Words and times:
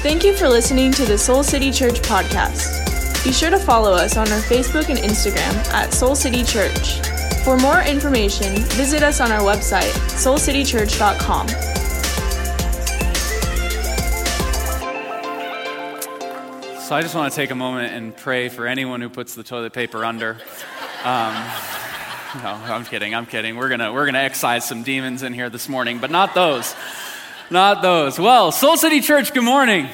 Thank 0.00 0.22
you 0.22 0.36
for 0.36 0.48
listening 0.48 0.92
to 0.92 1.04
the 1.04 1.18
Soul 1.18 1.42
City 1.42 1.72
Church 1.72 2.00
podcast. 2.02 3.24
Be 3.24 3.32
sure 3.32 3.50
to 3.50 3.58
follow 3.58 3.90
us 3.92 4.16
on 4.16 4.30
our 4.30 4.38
Facebook 4.42 4.88
and 4.88 4.98
Instagram 4.98 5.52
at 5.72 5.92
Soul 5.92 6.14
City 6.14 6.44
Church. 6.44 7.00
For 7.42 7.56
more 7.56 7.82
information, 7.82 8.62
visit 8.76 9.02
us 9.02 9.20
on 9.20 9.32
our 9.32 9.40
website, 9.40 9.90
soulcitychurch.com. 10.10 11.48
So 16.78 16.94
I 16.94 17.02
just 17.02 17.16
want 17.16 17.32
to 17.32 17.36
take 17.36 17.50
a 17.50 17.56
moment 17.56 17.92
and 17.92 18.16
pray 18.16 18.48
for 18.48 18.68
anyone 18.68 19.00
who 19.00 19.08
puts 19.08 19.34
the 19.34 19.42
toilet 19.42 19.72
paper 19.72 20.04
under. 20.04 20.38
Um, 21.02 21.34
no, 22.36 22.54
I'm 22.66 22.84
kidding. 22.84 23.16
I'm 23.16 23.26
kidding. 23.26 23.56
We're 23.56 23.68
gonna 23.68 23.92
we're 23.92 24.06
gonna 24.06 24.18
excise 24.18 24.64
some 24.66 24.84
demons 24.84 25.24
in 25.24 25.32
here 25.34 25.50
this 25.50 25.68
morning, 25.68 25.98
but 25.98 26.12
not 26.12 26.34
those. 26.34 26.76
Not 27.50 27.80
those. 27.80 28.18
Well, 28.18 28.52
Soul 28.52 28.76
City 28.76 29.00
Church, 29.00 29.32
good 29.32 29.42
morning. 29.42 29.88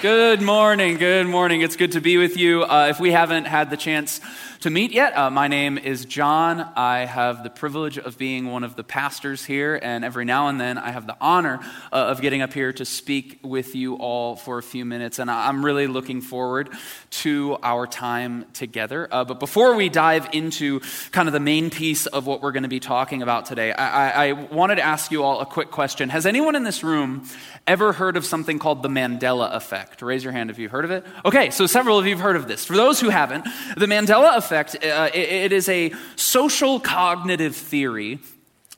Good 0.00 0.40
morning. 0.40 0.96
Good 0.96 1.26
morning. 1.26 1.60
It's 1.60 1.76
good 1.76 1.92
to 1.92 2.00
be 2.00 2.16
with 2.16 2.38
you. 2.38 2.62
Uh, 2.62 2.86
if 2.88 2.98
we 2.98 3.12
haven't 3.12 3.44
had 3.44 3.68
the 3.68 3.76
chance 3.76 4.22
to 4.62 4.70
meet 4.70 4.92
yet. 4.92 5.18
Uh, 5.18 5.28
my 5.28 5.48
name 5.48 5.76
is 5.76 6.04
John. 6.04 6.60
I 6.76 7.00
have 7.00 7.42
the 7.42 7.50
privilege 7.50 7.98
of 7.98 8.16
being 8.16 8.46
one 8.46 8.62
of 8.62 8.76
the 8.76 8.84
pastors 8.84 9.44
here, 9.44 9.76
and 9.82 10.04
every 10.04 10.24
now 10.24 10.46
and 10.46 10.60
then 10.60 10.78
I 10.78 10.92
have 10.92 11.04
the 11.04 11.16
honor 11.20 11.58
uh, 11.92 11.96
of 11.96 12.20
getting 12.20 12.42
up 12.42 12.52
here 12.52 12.72
to 12.74 12.84
speak 12.84 13.40
with 13.42 13.74
you 13.74 13.96
all 13.96 14.36
for 14.36 14.58
a 14.58 14.62
few 14.62 14.84
minutes. 14.84 15.18
And 15.18 15.28
I'm 15.28 15.64
really 15.64 15.88
looking 15.88 16.20
forward 16.20 16.70
to 17.10 17.58
our 17.60 17.88
time 17.88 18.44
together. 18.52 19.08
Uh, 19.10 19.24
but 19.24 19.40
before 19.40 19.74
we 19.74 19.88
dive 19.88 20.28
into 20.32 20.78
kind 21.10 21.28
of 21.28 21.32
the 21.32 21.40
main 21.40 21.68
piece 21.68 22.06
of 22.06 22.28
what 22.28 22.40
we're 22.40 22.52
going 22.52 22.62
to 22.62 22.68
be 22.68 22.78
talking 22.78 23.20
about 23.20 23.46
today, 23.46 23.72
I, 23.72 24.26
I, 24.26 24.28
I 24.28 24.32
wanted 24.32 24.76
to 24.76 24.82
ask 24.82 25.10
you 25.10 25.24
all 25.24 25.40
a 25.40 25.46
quick 25.46 25.72
question. 25.72 26.08
Has 26.08 26.24
anyone 26.24 26.54
in 26.54 26.62
this 26.62 26.84
room 26.84 27.28
ever 27.66 27.92
heard 27.92 28.16
of 28.16 28.24
something 28.24 28.60
called 28.60 28.84
the 28.84 28.88
Mandela 28.88 29.56
effect? 29.56 30.02
Raise 30.02 30.22
your 30.22 30.32
hand 30.32 30.50
if 30.50 30.58
you've 30.60 30.70
heard 30.70 30.84
of 30.84 30.92
it. 30.92 31.04
Okay, 31.24 31.50
so 31.50 31.66
several 31.66 31.98
of 31.98 32.06
you 32.06 32.14
have 32.14 32.22
heard 32.22 32.36
of 32.36 32.46
this. 32.46 32.64
For 32.64 32.76
those 32.76 33.00
who 33.00 33.08
haven't, 33.08 33.44
the 33.76 33.86
Mandela 33.86 34.36
effect 34.36 34.51
effect, 34.52 34.84
uh, 34.84 35.10
it, 35.14 35.28
it 35.28 35.52
is 35.52 35.68
a 35.68 35.92
social 36.16 36.78
cognitive 36.78 37.56
theory 37.56 38.18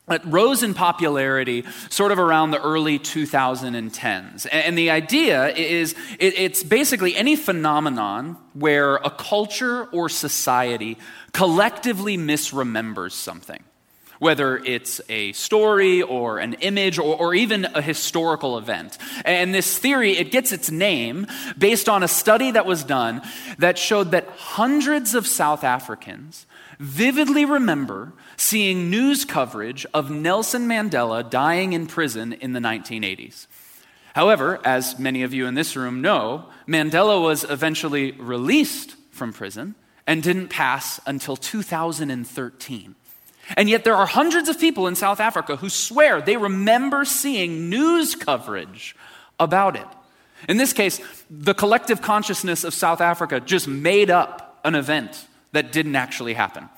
that 0.07 0.23
rose 0.25 0.61
in 0.61 0.73
popularity 0.73 1.65
sort 1.89 2.11
of 2.11 2.19
around 2.19 2.51
the 2.51 2.61
early 2.61 2.99
2010s. 2.99 4.47
And 4.51 4.77
the 4.77 4.91
idea 4.91 5.49
is 5.49 5.95
it's 6.19 6.63
basically 6.63 7.15
any 7.15 7.35
phenomenon 7.35 8.37
where 8.53 8.97
a 8.97 9.09
culture 9.09 9.85
or 9.85 10.07
society 10.07 10.97
collectively 11.33 12.17
misremembers 12.17 13.13
something 13.13 13.63
whether 14.25 14.57
it's 14.57 14.99
a 15.07 15.31
story 15.33 16.01
or 16.01 16.39
an 16.39 16.53
image 16.53 16.97
or, 16.97 17.15
or, 17.15 17.35
even 17.35 17.63
a 17.75 17.81
historical 17.81 18.57
event. 18.57 18.97
And 19.23 19.53
this 19.53 19.77
theory, 19.77 20.17
it 20.17 20.31
gets 20.31 20.51
its 20.51 20.71
name 20.71 21.27
based 21.59 21.87
on 21.87 22.01
a 22.01 22.07
study 22.07 22.49
that 22.49 22.65
was 22.65 22.83
done 22.83 23.21
that 23.59 23.77
showed 23.77 24.09
that 24.11 24.27
hundreds 24.29 25.13
of 25.13 25.27
South 25.27 25.63
Africans 25.63 26.47
vividly 26.79 27.45
remember 27.45 28.13
seeing 28.35 28.89
news 28.89 29.25
coverage 29.25 29.85
of 29.93 30.09
Nelson 30.09 30.67
Mandela 30.67 31.29
dying 31.29 31.73
in 31.73 31.85
prison 31.85 32.33
in 32.33 32.53
the 32.53 32.59
1980s. 32.59 33.45
However, 34.15 34.59
as 34.65 34.97
many 34.97 35.21
of 35.21 35.35
you 35.35 35.45
in 35.45 35.53
this 35.53 35.75
room 35.75 36.01
know, 36.01 36.45
Mandela 36.67 37.21
was 37.21 37.43
eventually 37.43 38.13
released 38.13 38.95
from 39.11 39.33
prison 39.33 39.75
and 40.07 40.23
didn't 40.23 40.47
pass 40.47 40.99
until 41.05 41.37
2013. 41.37 42.95
And 43.57 43.69
yet, 43.69 43.83
there 43.83 43.95
are 43.95 44.07
hundreds 44.07 44.49
of 44.49 44.59
people 44.59 44.87
in 44.87 44.95
South 44.95 45.19
Africa 45.19 45.55
who 45.55 45.69
swear 45.69 46.21
they 46.21 46.37
remember 46.37 47.05
seeing 47.05 47.69
news 47.69 48.15
coverage 48.15 48.95
about 49.39 49.75
it. 49.75 49.87
In 50.49 50.57
this 50.57 50.73
case, 50.73 50.99
the 51.29 51.53
collective 51.53 52.01
consciousness 52.01 52.63
of 52.63 52.73
South 52.73 53.01
Africa 53.01 53.39
just 53.39 53.67
made 53.67 54.09
up 54.09 54.59
an 54.63 54.75
event 54.75 55.27
that 55.51 55.71
didn't 55.71 55.95
actually 55.95 56.33
happen. 56.33 56.69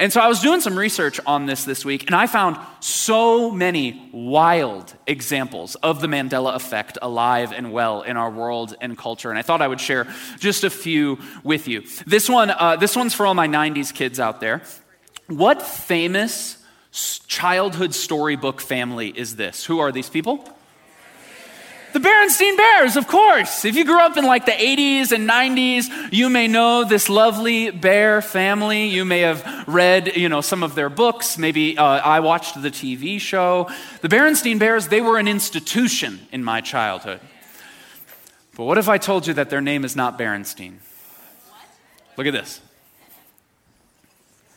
And 0.00 0.12
so 0.12 0.20
I 0.20 0.26
was 0.26 0.40
doing 0.40 0.60
some 0.60 0.76
research 0.76 1.20
on 1.26 1.46
this 1.46 1.64
this 1.64 1.84
week, 1.84 2.06
and 2.06 2.14
I 2.14 2.26
found 2.26 2.56
so 2.80 3.52
many 3.52 4.10
wild 4.12 4.92
examples 5.06 5.76
of 5.76 6.00
the 6.00 6.08
Mandela 6.08 6.56
effect 6.56 6.98
alive 7.00 7.52
and 7.52 7.72
well 7.72 8.02
in 8.02 8.16
our 8.16 8.30
world 8.30 8.74
and 8.80 8.98
culture. 8.98 9.30
And 9.30 9.38
I 9.38 9.42
thought 9.42 9.62
I 9.62 9.68
would 9.68 9.80
share 9.80 10.08
just 10.40 10.64
a 10.64 10.70
few 10.70 11.18
with 11.44 11.68
you. 11.68 11.84
This 12.04 12.28
one, 12.28 12.50
uh, 12.50 12.76
this 12.76 12.96
one's 12.96 13.14
for 13.14 13.26
all 13.26 13.34
my 13.34 13.46
90s 13.46 13.94
kids 13.94 14.18
out 14.18 14.40
there. 14.40 14.62
What 15.28 15.62
famous 15.62 16.58
childhood 17.26 17.94
storybook 17.94 18.60
family 18.60 19.08
is 19.08 19.36
this? 19.36 19.64
Who 19.64 19.80
are 19.80 19.90
these 19.90 20.08
people? 20.08 20.48
The 21.92 22.00
Berenstein 22.00 22.56
Bears, 22.56 22.96
of 22.96 23.08
course. 23.08 23.64
If 23.64 23.74
you 23.74 23.84
grew 23.84 23.98
up 23.98 24.18
in 24.18 24.24
like 24.24 24.44
the 24.44 24.52
80s 24.52 25.12
and 25.12 25.28
90s, 25.28 26.12
you 26.12 26.28
may 26.28 26.46
know 26.46 26.84
this 26.84 27.08
lovely 27.08 27.70
bear 27.70 28.20
family. 28.20 28.88
You 28.88 29.04
may 29.04 29.20
have 29.20 29.64
read, 29.66 30.14
you 30.14 30.28
know, 30.28 30.42
some 30.42 30.62
of 30.62 30.74
their 30.74 30.90
books. 30.90 31.38
Maybe 31.38 31.78
uh, 31.78 31.84
I 31.84 32.20
watched 32.20 32.60
the 32.60 32.70
TV 32.70 33.18
show. 33.18 33.70
The 34.02 34.08
Berenstein 34.08 34.58
Bears, 34.58 34.88
they 34.88 35.00
were 35.00 35.18
an 35.18 35.26
institution 35.26 36.20
in 36.32 36.44
my 36.44 36.60
childhood. 36.60 37.20
But 38.56 38.64
what 38.64 38.78
if 38.78 38.88
I 38.88 38.98
told 38.98 39.26
you 39.26 39.34
that 39.34 39.48
their 39.48 39.62
name 39.62 39.84
is 39.84 39.96
not 39.96 40.18
Berenstein? 40.18 40.76
Look 42.16 42.26
at 42.26 42.32
this. 42.32 42.60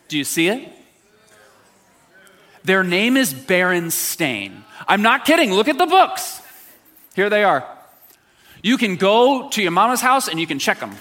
Do 0.10 0.18
you 0.18 0.24
see 0.24 0.48
it? 0.48 0.74
Their 2.64 2.84
name 2.84 3.16
is 3.16 3.34
Berenstain. 3.34 4.64
I'm 4.88 5.02
not 5.02 5.24
kidding. 5.24 5.54
Look 5.54 5.68
at 5.68 5.78
the 5.78 5.86
books. 5.86 6.42
Here 7.16 7.30
they 7.30 7.44
are. 7.44 7.66
You 8.62 8.78
can 8.78 8.98
go 8.98 9.50
to 9.50 9.62
your 9.62 9.72
mama's 9.72 10.02
house 10.02 10.28
and 10.28 10.40
you 10.40 10.48
can 10.48 10.60
check 10.60 10.80
them. 10.80 10.96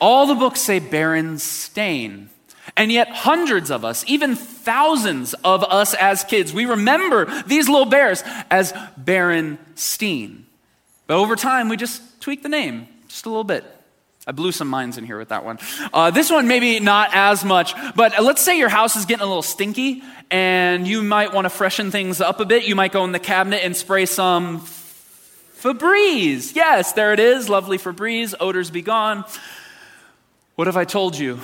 All 0.00 0.26
the 0.26 0.34
books 0.34 0.60
say 0.60 0.80
Berenstain. 0.80 2.28
And 2.76 2.92
yet, 2.92 3.08
hundreds 3.08 3.70
of 3.70 3.84
us, 3.84 4.04
even 4.06 4.36
thousands 4.36 5.34
of 5.44 5.64
us 5.64 5.94
as 5.94 6.24
kids, 6.24 6.52
we 6.52 6.66
remember 6.66 7.24
these 7.44 7.68
little 7.68 7.86
bears 7.86 8.22
as 8.50 8.72
Berenstein. 9.02 10.42
But 11.06 11.16
over 11.16 11.34
time, 11.34 11.68
we 11.68 11.76
just 11.76 12.20
tweak 12.20 12.42
the 12.42 12.48
name 12.48 12.88
just 13.08 13.26
a 13.26 13.30
little 13.30 13.44
bit. 13.44 13.64
I 14.28 14.32
blew 14.32 14.52
some 14.52 14.68
minds 14.68 14.98
in 14.98 15.06
here 15.06 15.16
with 15.16 15.30
that 15.30 15.42
one. 15.42 15.58
Uh, 15.90 16.10
this 16.10 16.30
one, 16.30 16.48
maybe 16.48 16.80
not 16.80 17.14
as 17.14 17.46
much, 17.46 17.72
but 17.96 18.22
let's 18.22 18.42
say 18.42 18.58
your 18.58 18.68
house 18.68 18.94
is 18.94 19.06
getting 19.06 19.22
a 19.22 19.26
little 19.26 19.40
stinky 19.40 20.02
and 20.30 20.86
you 20.86 21.02
might 21.02 21.32
want 21.32 21.46
to 21.46 21.48
freshen 21.48 21.90
things 21.90 22.20
up 22.20 22.38
a 22.38 22.44
bit. 22.44 22.68
You 22.68 22.76
might 22.76 22.92
go 22.92 23.04
in 23.04 23.12
the 23.12 23.18
cabinet 23.18 23.64
and 23.64 23.74
spray 23.74 24.04
some 24.04 24.60
Febreze. 24.60 26.54
Yes, 26.54 26.92
there 26.92 27.14
it 27.14 27.20
is. 27.20 27.48
Lovely 27.48 27.78
Febreze. 27.78 28.34
Odors 28.38 28.70
be 28.70 28.82
gone. 28.82 29.24
What 30.56 30.68
if 30.68 30.76
I 30.76 30.84
told 30.84 31.16
you 31.16 31.40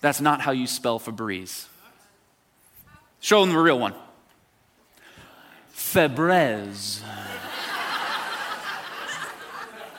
that's 0.00 0.22
not 0.22 0.40
how 0.40 0.52
you 0.52 0.66
spell 0.66 0.98
Febreze? 0.98 1.66
Show 3.20 3.42
them 3.42 3.52
the 3.52 3.60
real 3.60 3.78
one. 3.78 3.92
Febreze. 5.74 7.02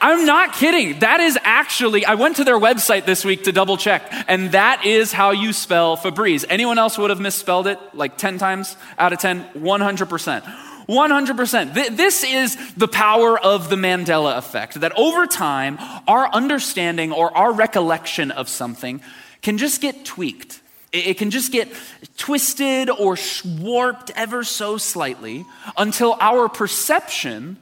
I'm 0.01 0.25
not 0.25 0.53
kidding. 0.53 0.99
That 0.99 1.19
is 1.19 1.37
actually, 1.43 2.05
I 2.05 2.15
went 2.15 2.37
to 2.37 2.43
their 2.43 2.59
website 2.59 3.05
this 3.05 3.25
week 3.25 3.45
to 3.45 3.51
double 3.51 3.77
check, 3.77 4.03
and 4.27 4.51
that 4.51 4.85
is 4.85 5.11
how 5.11 5.31
you 5.31 5.53
spell 5.53 5.97
Febreze. 5.97 6.45
Anyone 6.49 6.77
else 6.77 6.97
would 6.97 7.09
have 7.09 7.19
misspelled 7.19 7.67
it 7.67 7.79
like 7.93 8.17
10 8.17 8.37
times 8.37 8.75
out 8.97 9.13
of 9.13 9.19
10? 9.19 9.45
100%. 9.55 10.43
100%. 10.87 11.95
This 11.95 12.23
is 12.23 12.73
the 12.75 12.87
power 12.87 13.39
of 13.39 13.69
the 13.69 13.75
Mandela 13.75 14.37
effect 14.37 14.81
that 14.81 14.91
over 14.97 15.25
time, 15.25 15.79
our 16.07 16.29
understanding 16.31 17.11
or 17.11 17.35
our 17.35 17.51
recollection 17.51 18.31
of 18.31 18.49
something 18.49 19.01
can 19.41 19.57
just 19.57 19.81
get 19.81 20.05
tweaked. 20.05 20.61
It 20.91 21.17
can 21.17 21.31
just 21.31 21.51
get 21.51 21.69
twisted 22.17 22.89
or 22.89 23.17
warped 23.59 24.11
ever 24.15 24.43
so 24.43 24.77
slightly 24.77 25.45
until 25.75 26.15
our 26.21 26.47
perception 26.47 27.57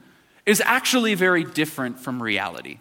is 0.46 0.60
actually 0.64 1.14
very 1.14 1.44
different 1.44 1.98
from 1.98 2.22
reality. 2.22 2.78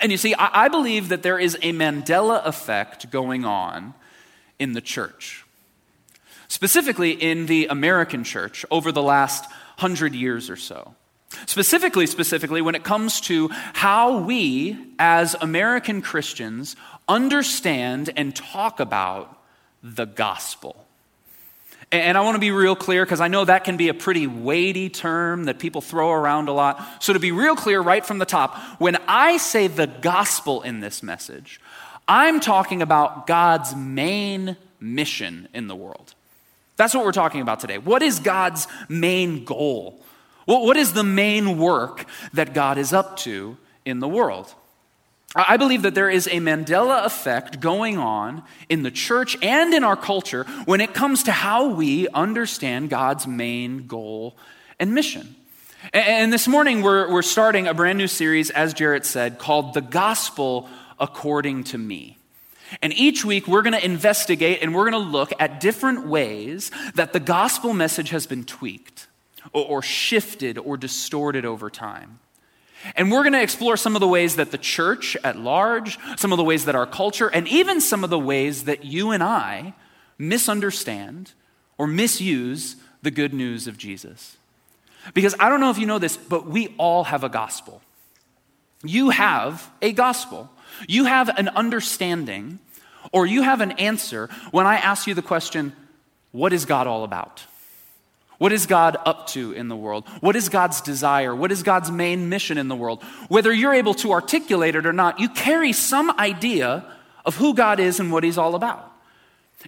And 0.00 0.12
you 0.12 0.18
see, 0.18 0.34
I, 0.34 0.68
believe 0.68 1.08
that 1.08 1.22
there 1.22 1.38
is 1.38 1.54
a 1.56 1.72
Mandela 1.72 2.44
effect 2.44 3.10
going 3.10 3.46
on 3.46 3.94
in 4.58 4.74
the 4.74 4.82
church, 4.82 5.44
specifically 6.48 7.12
in 7.12 7.46
the 7.46 7.66
American 7.68 8.22
church 8.22 8.66
over 8.70 8.92
the 8.92 9.02
last 9.02 9.50
hundred 9.78 10.14
years 10.14 10.50
or 10.50 10.56
so. 10.56 10.94
Specifically, 11.46 12.06
specifically, 12.06 12.60
when 12.60 12.74
it 12.74 12.84
comes 12.84 13.20
to 13.22 13.48
how 13.48 14.18
we 14.18 14.78
as 14.98 15.34
American 15.40 16.02
Christians 16.02 16.76
understand 17.08 18.10
and 18.16 18.34
talk 18.34 18.80
about 18.80 19.42
the 19.82 20.06
gospel. 20.06 20.86
And 21.92 22.18
I 22.18 22.22
want 22.22 22.34
to 22.34 22.40
be 22.40 22.50
real 22.50 22.74
clear 22.74 23.04
because 23.04 23.20
I 23.20 23.28
know 23.28 23.44
that 23.44 23.62
can 23.62 23.76
be 23.76 23.88
a 23.88 23.94
pretty 23.94 24.26
weighty 24.26 24.88
term 24.88 25.44
that 25.44 25.60
people 25.60 25.80
throw 25.80 26.10
around 26.10 26.48
a 26.48 26.52
lot. 26.52 27.02
So, 27.02 27.12
to 27.12 27.20
be 27.20 27.30
real 27.30 27.54
clear 27.54 27.80
right 27.80 28.04
from 28.04 28.18
the 28.18 28.24
top, 28.24 28.56
when 28.80 28.96
I 29.06 29.36
say 29.36 29.68
the 29.68 29.86
gospel 29.86 30.62
in 30.62 30.80
this 30.80 31.02
message, 31.02 31.60
I'm 32.08 32.40
talking 32.40 32.82
about 32.82 33.28
God's 33.28 33.76
main 33.76 34.56
mission 34.80 35.48
in 35.54 35.68
the 35.68 35.76
world. 35.76 36.14
That's 36.76 36.92
what 36.92 37.04
we're 37.04 37.12
talking 37.12 37.40
about 37.40 37.60
today. 37.60 37.78
What 37.78 38.02
is 38.02 38.18
God's 38.18 38.66
main 38.88 39.44
goal? 39.44 40.00
What 40.44 40.76
is 40.76 40.92
the 40.92 41.04
main 41.04 41.58
work 41.58 42.04
that 42.32 42.54
God 42.54 42.78
is 42.78 42.92
up 42.92 43.16
to 43.18 43.56
in 43.84 44.00
the 44.00 44.08
world? 44.08 44.54
I 45.36 45.58
believe 45.58 45.82
that 45.82 45.94
there 45.94 46.08
is 46.08 46.26
a 46.28 46.40
Mandela 46.40 47.04
effect 47.04 47.60
going 47.60 47.98
on 47.98 48.42
in 48.70 48.82
the 48.82 48.90
church 48.90 49.36
and 49.42 49.74
in 49.74 49.84
our 49.84 49.96
culture 49.96 50.44
when 50.64 50.80
it 50.80 50.94
comes 50.94 51.24
to 51.24 51.32
how 51.32 51.68
we 51.68 52.08
understand 52.08 52.88
God's 52.88 53.26
main 53.26 53.86
goal 53.86 54.36
and 54.80 54.94
mission. 54.94 55.34
And 55.92 56.32
this 56.32 56.48
morning, 56.48 56.82
we're, 56.82 57.10
we're 57.12 57.22
starting 57.22 57.66
a 57.66 57.74
brand 57.74 57.98
new 57.98 58.08
series, 58.08 58.50
as 58.50 58.72
Jarrett 58.72 59.04
said, 59.04 59.38
called 59.38 59.74
The 59.74 59.82
Gospel 59.82 60.68
According 60.98 61.64
to 61.64 61.78
Me. 61.78 62.16
And 62.82 62.92
each 62.94 63.24
week, 63.24 63.46
we're 63.46 63.62
going 63.62 63.74
to 63.74 63.84
investigate 63.84 64.60
and 64.62 64.74
we're 64.74 64.90
going 64.90 65.04
to 65.04 65.10
look 65.10 65.32
at 65.38 65.60
different 65.60 66.06
ways 66.06 66.70
that 66.94 67.12
the 67.12 67.20
gospel 67.20 67.72
message 67.72 68.10
has 68.10 68.26
been 68.26 68.44
tweaked 68.44 69.06
or, 69.52 69.64
or 69.64 69.82
shifted 69.82 70.58
or 70.58 70.76
distorted 70.76 71.44
over 71.44 71.70
time. 71.70 72.20
And 72.94 73.10
we're 73.10 73.22
going 73.22 73.32
to 73.32 73.42
explore 73.42 73.76
some 73.76 73.96
of 73.96 74.00
the 74.00 74.08
ways 74.08 74.36
that 74.36 74.50
the 74.50 74.58
church 74.58 75.16
at 75.24 75.38
large, 75.38 75.98
some 76.16 76.32
of 76.32 76.36
the 76.36 76.44
ways 76.44 76.66
that 76.66 76.74
our 76.74 76.86
culture, 76.86 77.28
and 77.28 77.48
even 77.48 77.80
some 77.80 78.04
of 78.04 78.10
the 78.10 78.18
ways 78.18 78.64
that 78.64 78.84
you 78.84 79.10
and 79.10 79.22
I 79.22 79.74
misunderstand 80.18 81.32
or 81.78 81.86
misuse 81.86 82.76
the 83.02 83.10
good 83.10 83.34
news 83.34 83.66
of 83.66 83.76
Jesus. 83.76 84.36
Because 85.14 85.34
I 85.38 85.48
don't 85.48 85.60
know 85.60 85.70
if 85.70 85.78
you 85.78 85.86
know 85.86 85.98
this, 85.98 86.16
but 86.16 86.46
we 86.46 86.74
all 86.78 87.04
have 87.04 87.24
a 87.24 87.28
gospel. 87.28 87.82
You 88.82 89.10
have 89.10 89.70
a 89.82 89.92
gospel. 89.92 90.50
You 90.88 91.04
have 91.04 91.28
an 91.38 91.48
understanding 91.48 92.58
or 93.12 93.26
you 93.26 93.42
have 93.42 93.60
an 93.60 93.72
answer 93.72 94.28
when 94.50 94.66
I 94.66 94.76
ask 94.76 95.06
you 95.06 95.14
the 95.14 95.22
question, 95.22 95.72
What 96.32 96.52
is 96.52 96.64
God 96.64 96.86
all 96.86 97.04
about? 97.04 97.44
What 98.38 98.52
is 98.52 98.66
God 98.66 98.96
up 99.04 99.28
to 99.28 99.52
in 99.52 99.68
the 99.68 99.76
world? 99.76 100.06
What 100.20 100.36
is 100.36 100.48
God's 100.48 100.80
desire? 100.80 101.34
What 101.34 101.50
is 101.50 101.62
God's 101.62 101.90
main 101.90 102.28
mission 102.28 102.58
in 102.58 102.68
the 102.68 102.76
world? 102.76 103.02
Whether 103.28 103.52
you're 103.52 103.72
able 103.72 103.94
to 103.94 104.12
articulate 104.12 104.74
it 104.74 104.84
or 104.84 104.92
not, 104.92 105.20
you 105.20 105.28
carry 105.28 105.72
some 105.72 106.10
idea 106.18 106.84
of 107.24 107.36
who 107.36 107.54
God 107.54 107.80
is 107.80 107.98
and 107.98 108.12
what 108.12 108.24
He's 108.24 108.38
all 108.38 108.54
about. 108.54 108.92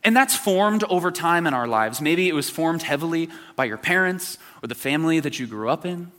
And 0.05 0.15
that's 0.15 0.37
formed 0.37 0.85
over 0.85 1.11
time 1.11 1.47
in 1.47 1.55
our 1.55 1.67
lives. 1.67 2.01
Maybe 2.01 2.29
it 2.29 2.35
was 2.35 2.51
formed 2.51 2.83
heavily 2.83 3.31
by 3.57 3.65
your 3.65 3.79
parents 3.79 4.39
or 4.63 4.69
the 4.69 4.75
family 4.75 5.19
that 5.21 5.39
you 5.39 5.47
grew 5.47 5.71
up 5.71 5.87
in. 5.87 6.13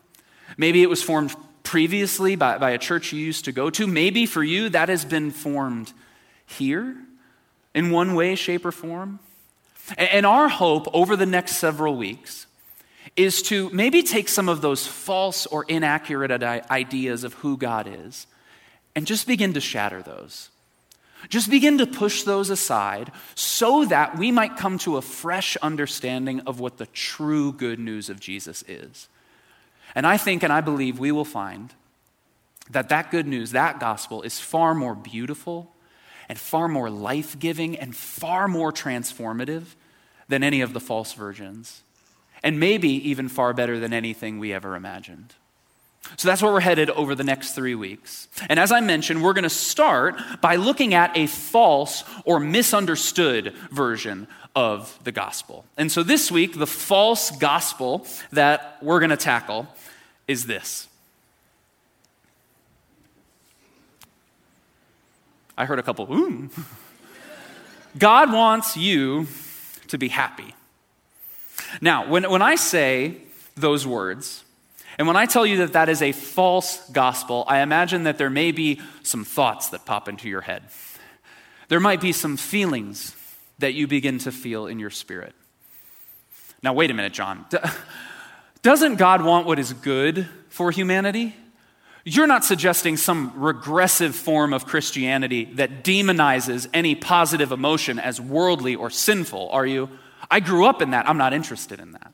Maybe 0.58 0.82
it 0.82 0.90
was 0.90 1.04
formed 1.04 1.36
previously 1.64 2.36
by, 2.36 2.58
by 2.58 2.72
a 2.72 2.78
church 2.78 3.14
you 3.14 3.20
used 3.20 3.46
to 3.46 3.52
go 3.52 3.70
to. 3.70 3.86
Maybe 3.86 4.26
for 4.26 4.44
you 4.44 4.70
that 4.70 4.90
has 4.90 5.06
been 5.06 5.30
formed 5.32 5.94
here 6.46 6.96
in 7.76 7.92
one 7.92 8.16
way, 8.16 8.34
shape, 8.36 8.66
or 8.66 8.72
form. 8.72 9.20
And 9.98 10.26
our 10.26 10.50
hope 10.50 10.88
over 10.94 11.16
the 11.16 11.26
next 11.26 11.58
several 11.58 11.96
weeks 11.96 12.46
is 13.16 13.42
to 13.44 13.70
maybe 13.72 14.04
take 14.04 14.30
some 14.30 14.50
of 14.50 14.62
those 14.62 14.86
false 14.86 15.46
or 15.46 15.66
inaccurate 15.68 16.44
ideas 16.72 17.24
of 17.24 17.34
who 17.36 17.58
God 17.58 17.88
is 17.88 18.28
and 18.96 19.08
just 19.08 19.28
begin 19.28 19.54
to 19.54 19.62
shatter 19.62 20.02
those. 20.02 20.50
Just 21.28 21.50
begin 21.50 21.78
to 21.80 21.86
push 21.86 22.24
those 22.24 22.50
aside 22.50 23.12
so 23.36 23.84
that 23.86 24.18
we 24.18 24.32
might 24.32 24.56
come 24.56 24.78
to 24.80 24.96
a 24.96 25.02
fresh 25.02 25.58
understanding 25.58 26.40
of 26.42 26.60
what 26.60 26.78
the 26.78 26.86
true 26.88 27.52
good 27.52 27.78
news 27.78 28.10
of 28.10 28.20
Jesus 28.20 28.64
is. 28.68 29.10
And 29.96 30.08
I 30.08 30.18
think 30.18 30.44
and 30.44 30.54
I 30.54 30.62
believe 30.62 30.98
we 30.98 31.12
will 31.12 31.26
find 31.26 31.74
that 32.70 32.90
that 32.90 33.12
good 33.12 33.28
news, 33.28 33.52
that 33.52 33.80
gospel, 33.80 34.22
is 34.22 34.40
far 34.40 34.74
more 34.74 34.96
beautiful 34.96 35.74
and 36.30 36.38
far 36.38 36.68
more 36.68 36.90
life 36.90 37.38
giving 37.38 37.78
and 37.78 37.96
far 37.96 38.48
more 38.48 38.72
transformative 38.72 39.76
than 40.30 40.44
any 40.44 40.62
of 40.62 40.74
the 40.74 40.80
false 40.80 41.14
versions, 41.14 41.82
and 42.44 42.60
maybe 42.60 42.90
even 43.10 43.28
far 43.28 43.54
better 43.54 43.80
than 43.80 43.92
anything 43.92 44.40
we 44.40 44.54
ever 44.54 44.76
imagined. 44.76 45.34
So 46.18 46.28
that's 46.28 46.42
where 46.42 46.52
we're 46.52 46.62
headed 46.62 46.90
over 46.92 47.14
the 47.14 47.24
next 47.24 47.52
three 47.52 47.76
weeks. 47.76 48.30
And 48.48 48.60
as 48.60 48.72
I 48.72 48.80
mentioned, 48.80 49.22
we're 49.22 49.34
going 49.34 49.44
to 49.44 49.50
start 49.50 50.16
by 50.42 50.56
looking 50.56 50.94
at 50.94 51.16
a 51.18 51.28
false 51.28 52.04
or 52.26 52.40
misunderstood 52.40 53.54
version 53.72 54.28
of 54.56 54.98
the 55.04 55.12
gospel. 55.12 55.66
And 55.78 55.92
so 55.92 56.02
this 56.02 56.32
week, 56.32 56.58
the 56.58 56.68
false 56.68 57.32
gospel 57.32 58.08
that 58.32 58.78
we're 58.82 59.00
going 59.00 59.12
to 59.12 59.18
tackle 59.18 59.68
is 60.28 60.46
this 60.46 60.88
I 65.58 65.66
heard 65.66 65.80
a 65.80 65.84
couple, 65.84 66.12
ooh. 66.14 66.50
God 67.98 68.32
wants 68.32 68.78
you 68.78 69.28
to 69.90 69.98
be 69.98 70.08
happy. 70.08 70.56
Now, 71.82 72.08
when, 72.08 72.30
when 72.30 72.42
I 72.42 72.56
say 72.56 73.18
those 73.56 73.86
words, 73.86 74.44
and 74.98 75.08
when 75.08 75.16
I 75.16 75.26
tell 75.26 75.46
you 75.46 75.58
that 75.58 75.74
that 75.74 75.90
is 75.90 76.02
a 76.02 76.12
false 76.12 76.90
gospel, 76.90 77.44
I 77.48 77.60
imagine 77.60 78.04
that 78.04 78.18
there 78.18 78.30
may 78.30 78.52
be 78.52 78.82
some 79.04 79.24
thoughts 79.24 79.70
that 79.70 79.86
pop 79.86 80.08
into 80.08 80.28
your 80.28 80.42
head. 80.42 80.64
There 81.68 81.80
might 81.80 82.02
be 82.02 82.12
some 82.12 82.38
feelings 82.38 83.16
that 83.60 83.74
you 83.74 83.88
begin 83.88 84.18
to 84.20 84.32
feel 84.32 84.68
in 84.68 84.80
your 84.80 84.90
spirit. 84.90 85.34
Now, 86.62 86.74
wait 86.74 86.92
a 86.92 86.94
minute, 86.94 87.14
John. 87.14 87.46
Doesn't 88.62 88.96
God 88.96 89.24
want 89.24 89.46
what 89.46 89.60
is 89.60 89.72
good 89.72 90.28
for 90.50 90.72
humanity? 90.72 91.36
You're 92.06 92.28
not 92.28 92.46
suggesting 92.46 92.98
some 92.98 93.34
regressive 93.36 94.16
form 94.16 94.54
of 94.54 94.66
Christianity 94.66 95.46
that 95.56 95.84
demonizes 95.84 96.68
any 96.74 96.96
positive 96.96 97.52
emotion 97.52 98.00
as 98.00 98.22
worldly 98.22 98.76
or 98.76 98.90
sinful, 98.90 99.50
are 99.52 99.66
you? 99.66 99.90
I 100.32 100.40
grew 100.40 100.66
up 100.66 100.82
in 100.82 100.92
that. 100.92 101.10
I'm 101.10 101.18
not 101.18 101.34
interested 101.34 101.80
in 101.80 101.92
that. 101.94 102.14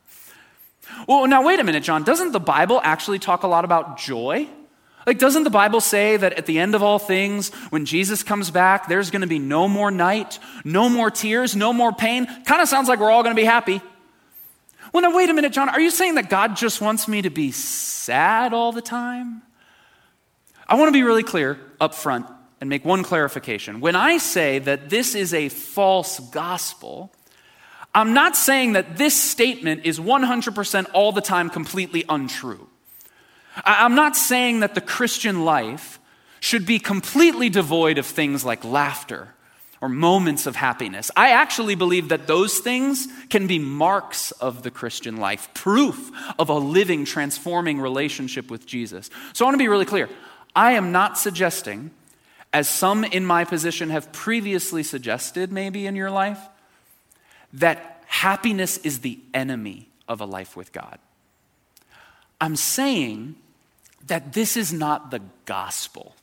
Well, 1.07 1.27
now, 1.27 1.43
wait 1.43 1.59
a 1.59 1.63
minute, 1.63 1.83
John. 1.83 2.03
Doesn't 2.03 2.31
the 2.31 2.39
Bible 2.39 2.79
actually 2.83 3.19
talk 3.19 3.43
a 3.43 3.47
lot 3.47 3.65
about 3.65 3.97
joy? 3.97 4.47
Like, 5.05 5.19
doesn't 5.19 5.43
the 5.43 5.51
Bible 5.51 5.81
say 5.81 6.17
that 6.17 6.33
at 6.33 6.47
the 6.47 6.57
end 6.57 6.73
of 6.73 6.81
all 6.81 6.97
things, 6.97 7.49
when 7.69 7.85
Jesus 7.85 8.23
comes 8.23 8.49
back, 8.49 8.87
there's 8.87 9.11
going 9.11 9.21
to 9.21 9.27
be 9.27 9.37
no 9.37 9.67
more 9.67 9.91
night, 9.91 10.39
no 10.63 10.89
more 10.89 11.11
tears, 11.11 11.55
no 11.55 11.73
more 11.73 11.91
pain? 11.91 12.25
Kind 12.45 12.61
of 12.61 12.67
sounds 12.67 12.87
like 12.87 12.99
we're 12.99 13.11
all 13.11 13.21
going 13.21 13.35
to 13.35 13.39
be 13.39 13.45
happy. 13.45 13.81
Well, 14.93 15.03
now, 15.03 15.15
wait 15.15 15.29
a 15.29 15.33
minute, 15.33 15.51
John. 15.51 15.69
Are 15.69 15.79
you 15.79 15.91
saying 15.91 16.15
that 16.15 16.29
God 16.29 16.55
just 16.55 16.81
wants 16.81 17.07
me 17.07 17.21
to 17.21 17.29
be 17.29 17.51
sad 17.51 18.53
all 18.53 18.71
the 18.71 18.81
time? 18.81 19.43
I 20.67 20.75
want 20.75 20.87
to 20.89 20.93
be 20.93 21.03
really 21.03 21.23
clear 21.23 21.59
up 21.79 21.93
front 21.93 22.25
and 22.59 22.69
make 22.69 22.85
one 22.85 23.03
clarification. 23.03 23.81
When 23.81 23.95
I 23.95 24.17
say 24.17 24.59
that 24.59 24.89
this 24.89 25.13
is 25.15 25.33
a 25.33 25.49
false 25.49 26.19
gospel, 26.19 27.11
I'm 27.93 28.13
not 28.13 28.35
saying 28.35 28.73
that 28.73 28.97
this 28.97 29.19
statement 29.19 29.85
is 29.85 29.99
100% 29.99 30.87
all 30.93 31.11
the 31.11 31.21
time 31.21 31.49
completely 31.49 32.03
untrue. 32.09 32.67
I'm 33.63 33.95
not 33.95 34.17
saying 34.17 34.61
that 34.61 34.75
the 34.75 34.81
Christian 34.81 35.45
life 35.45 35.99
should 36.39 36.65
be 36.65 36.79
completely 36.79 37.49
devoid 37.49 37.97
of 37.97 38.05
things 38.05 38.43
like 38.43 38.63
laughter 38.65 39.29
or 39.81 39.89
moments 39.89 40.45
of 40.45 40.55
happiness. 40.55 41.11
I 41.15 41.31
actually 41.31 41.75
believe 41.75 42.09
that 42.09 42.27
those 42.27 42.59
things 42.59 43.07
can 43.29 43.47
be 43.47 43.59
marks 43.59 44.31
of 44.31 44.63
the 44.63 44.71
Christian 44.71 45.17
life, 45.17 45.53
proof 45.53 46.11
of 46.39 46.49
a 46.49 46.53
living, 46.53 47.05
transforming 47.05 47.79
relationship 47.79 48.49
with 48.49 48.65
Jesus. 48.65 49.09
So 49.33 49.45
I 49.45 49.47
want 49.47 49.55
to 49.55 49.63
be 49.63 49.67
really 49.67 49.85
clear. 49.85 50.09
I 50.55 50.73
am 50.73 50.91
not 50.91 51.17
suggesting, 51.17 51.91
as 52.53 52.69
some 52.69 53.03
in 53.03 53.25
my 53.25 53.43
position 53.43 53.89
have 53.89 54.11
previously 54.11 54.83
suggested, 54.83 55.51
maybe 55.51 55.85
in 55.85 55.95
your 55.95 56.11
life, 56.11 56.39
that 57.53 58.03
happiness 58.07 58.77
is 58.77 58.99
the 58.99 59.19
enemy 59.33 59.89
of 60.07 60.21
a 60.21 60.25
life 60.25 60.55
with 60.55 60.71
God. 60.71 60.99
I'm 62.39 62.55
saying 62.55 63.35
that 64.07 64.33
this 64.33 64.55
is 64.55 64.71
not 64.71 65.11
the 65.11 65.21
gospel. 65.45 66.15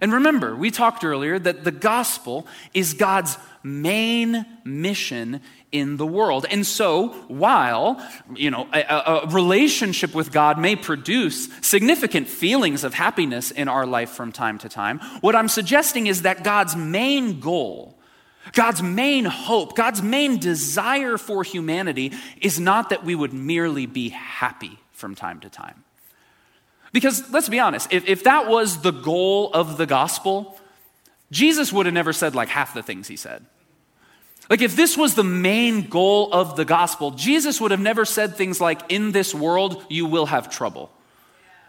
And 0.00 0.12
remember, 0.12 0.56
we 0.56 0.70
talked 0.70 1.04
earlier 1.04 1.38
that 1.38 1.64
the 1.64 1.70
gospel 1.70 2.46
is 2.74 2.94
God's 2.94 3.38
main 3.62 4.44
mission 4.64 5.40
in 5.72 5.96
the 5.96 6.06
world. 6.06 6.46
And 6.50 6.66
so, 6.66 7.08
while, 7.28 8.00
you 8.36 8.50
know, 8.50 8.68
a, 8.72 8.80
a, 9.24 9.26
relationship 9.28 10.14
with 10.14 10.30
God 10.30 10.58
may 10.58 10.76
produce 10.76 11.48
significant 11.62 12.28
feelings 12.28 12.84
of 12.84 12.92
happiness 12.92 13.50
in 13.50 13.68
our 13.68 13.86
life 13.86 14.10
from 14.10 14.30
time 14.30 14.58
to 14.58 14.68
time, 14.68 15.00
what 15.22 15.34
I'm 15.34 15.48
suggesting 15.48 16.06
is 16.06 16.22
that 16.22 16.44
God's 16.44 16.76
main 16.76 17.40
goal, 17.40 17.98
God's 18.52 18.82
main 18.82 19.24
hope, 19.24 19.74
God's 19.74 20.02
main 20.02 20.38
desire 20.38 21.16
for 21.16 21.42
humanity 21.42 22.12
is 22.40 22.60
not 22.60 22.90
that 22.90 23.02
we 23.02 23.14
would 23.14 23.32
merely 23.32 23.86
be 23.86 24.10
happy 24.10 24.78
from 24.92 25.14
time 25.14 25.40
to 25.40 25.48
time. 25.48 25.84
Because 26.92 27.30
let's 27.30 27.48
be 27.48 27.58
honest, 27.58 27.90
if, 27.92 28.06
if 28.06 28.24
that 28.24 28.48
was 28.48 28.82
the 28.82 28.90
goal 28.90 29.50
of 29.54 29.78
the 29.78 29.86
gospel, 29.86 30.58
Jesus 31.30 31.72
would 31.72 31.86
have 31.86 31.94
never 31.94 32.12
said 32.12 32.34
like 32.34 32.48
half 32.48 32.74
the 32.74 32.82
things 32.82 33.08
he 33.08 33.16
said. 33.16 33.46
Like, 34.50 34.60
if 34.60 34.76
this 34.76 34.96
was 34.96 35.14
the 35.14 35.24
main 35.24 35.88
goal 35.88 36.32
of 36.32 36.56
the 36.56 36.64
gospel, 36.64 37.12
Jesus 37.12 37.60
would 37.60 37.70
have 37.70 37.80
never 37.80 38.04
said 38.04 38.34
things 38.36 38.60
like, 38.60 38.80
In 38.90 39.12
this 39.12 39.34
world, 39.34 39.84
you 39.88 40.06
will 40.06 40.26
have 40.26 40.50
trouble. 40.50 40.90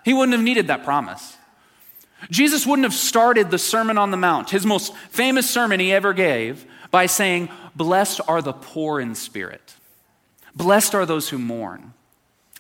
He 0.04 0.14
wouldn't 0.14 0.34
have 0.34 0.44
needed 0.44 0.68
that 0.68 0.84
promise. 0.84 1.38
Jesus 2.30 2.66
wouldn't 2.66 2.86
have 2.86 2.94
started 2.94 3.52
the 3.52 3.58
Sermon 3.58 3.98
on 3.98 4.12
the 4.12 4.18
Mount, 4.18 4.50
his 4.50 4.66
most 4.66 4.96
famous 5.10 5.50
sermon 5.50 5.80
he 5.80 5.92
ever 5.92 6.14
gave, 6.14 6.66
by 6.92 7.06
saying, 7.06 7.50
Blessed 7.76 8.22
are 8.28 8.42
the 8.42 8.54
poor 8.54 9.00
in 9.00 9.16
spirit, 9.16 9.76
blessed 10.56 10.96
are 10.96 11.06
those 11.06 11.30
who 11.30 11.38
mourn. 11.38 11.94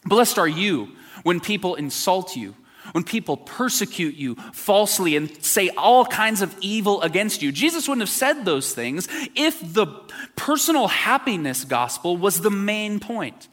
Blessed 0.06 0.38
are 0.38 0.48
you 0.48 0.90
when 1.24 1.40
people 1.40 1.76
insult 1.76 2.36
you, 2.36 2.56
when 2.92 3.04
people 3.04 3.38
persecute 3.38 4.16
you 4.16 4.36
falsely 4.52 5.16
and 5.16 5.44
say 5.44 5.70
all 5.70 6.06
kinds 6.06 6.42
of 6.42 6.56
evil 6.62 7.02
against 7.02 7.42
you. 7.42 7.52
Jesus 7.52 7.88
wouldn't 7.88 8.02
have 8.02 8.10
said 8.10 8.46
those 8.46 8.74
things 8.74 9.08
if 9.36 9.60
the 9.74 9.88
personal 10.36 10.88
happiness 10.88 11.64
gospel 11.64 12.18
was 12.18 12.42
the 12.42 12.52
main 12.52 13.00
point. 13.00 13.48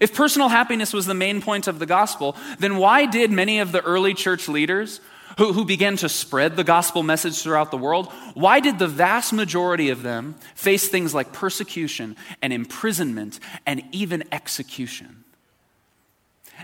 If 0.00 0.14
personal 0.14 0.48
happiness 0.48 0.92
was 0.92 1.06
the 1.06 1.14
main 1.14 1.40
point 1.40 1.66
of 1.66 1.78
the 1.78 1.86
gospel, 1.86 2.36
then 2.58 2.76
why 2.76 3.06
did 3.06 3.30
many 3.30 3.60
of 3.60 3.72
the 3.72 3.80
early 3.80 4.12
church 4.14 4.48
leaders 4.48 5.00
who, 5.38 5.52
who 5.52 5.64
began 5.64 5.96
to 5.96 6.08
spread 6.08 6.56
the 6.56 6.64
gospel 6.64 7.02
message 7.02 7.42
throughout 7.42 7.70
the 7.70 7.78
world, 7.78 8.12
why 8.34 8.60
did 8.60 8.78
the 8.78 8.88
vast 8.88 9.32
majority 9.32 9.88
of 9.88 10.02
them 10.02 10.34
face 10.54 10.88
things 10.88 11.14
like 11.14 11.32
persecution 11.32 12.16
and 12.42 12.52
imprisonment 12.52 13.40
and 13.64 13.82
even 13.92 14.24
execution? 14.32 15.24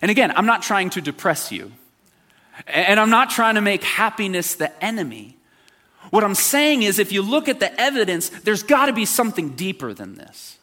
And 0.02 0.11
again, 0.11 0.32
I'm 0.37 0.46
not 0.46 0.62
trying 0.62 0.90
to 0.90 1.00
depress 1.00 1.52
you, 1.52 1.73
and 2.66 2.99
I'm 3.00 3.11
not 3.11 3.30
trying 3.30 3.56
to 3.56 3.61
make 3.61 3.82
happiness 3.82 4.54
the 4.54 4.84
enemy. 4.84 5.37
What 6.11 6.25
I'm 6.25 6.34
saying 6.34 6.82
is, 6.82 6.99
if 6.99 7.12
you 7.12 7.23
look 7.23 7.49
at 7.49 7.61
the 7.61 7.80
evidence, 7.80 8.28
there's 8.28 8.62
got 8.62 8.87
to 8.87 8.92
be 8.92 9.04
something 9.04 9.50
deeper 9.50 9.92
than 9.92 10.14
this. 10.14 10.58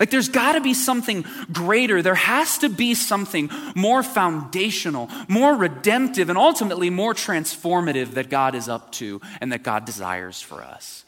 Like, 0.00 0.10
there's 0.10 0.28
got 0.28 0.52
to 0.52 0.60
be 0.60 0.74
something 0.74 1.24
greater. 1.52 2.02
There 2.02 2.14
has 2.14 2.58
to 2.58 2.68
be 2.68 2.94
something 2.94 3.50
more 3.74 4.02
foundational, 4.02 5.08
more 5.28 5.54
redemptive, 5.54 6.28
and 6.28 6.36
ultimately 6.36 6.90
more 6.90 7.14
transformative 7.14 8.12
that 8.12 8.28
God 8.28 8.54
is 8.54 8.68
up 8.68 8.90
to 8.92 9.20
and 9.40 9.52
that 9.52 9.62
God 9.62 9.84
desires 9.84 10.40
for 10.40 10.62
us. 10.62 11.04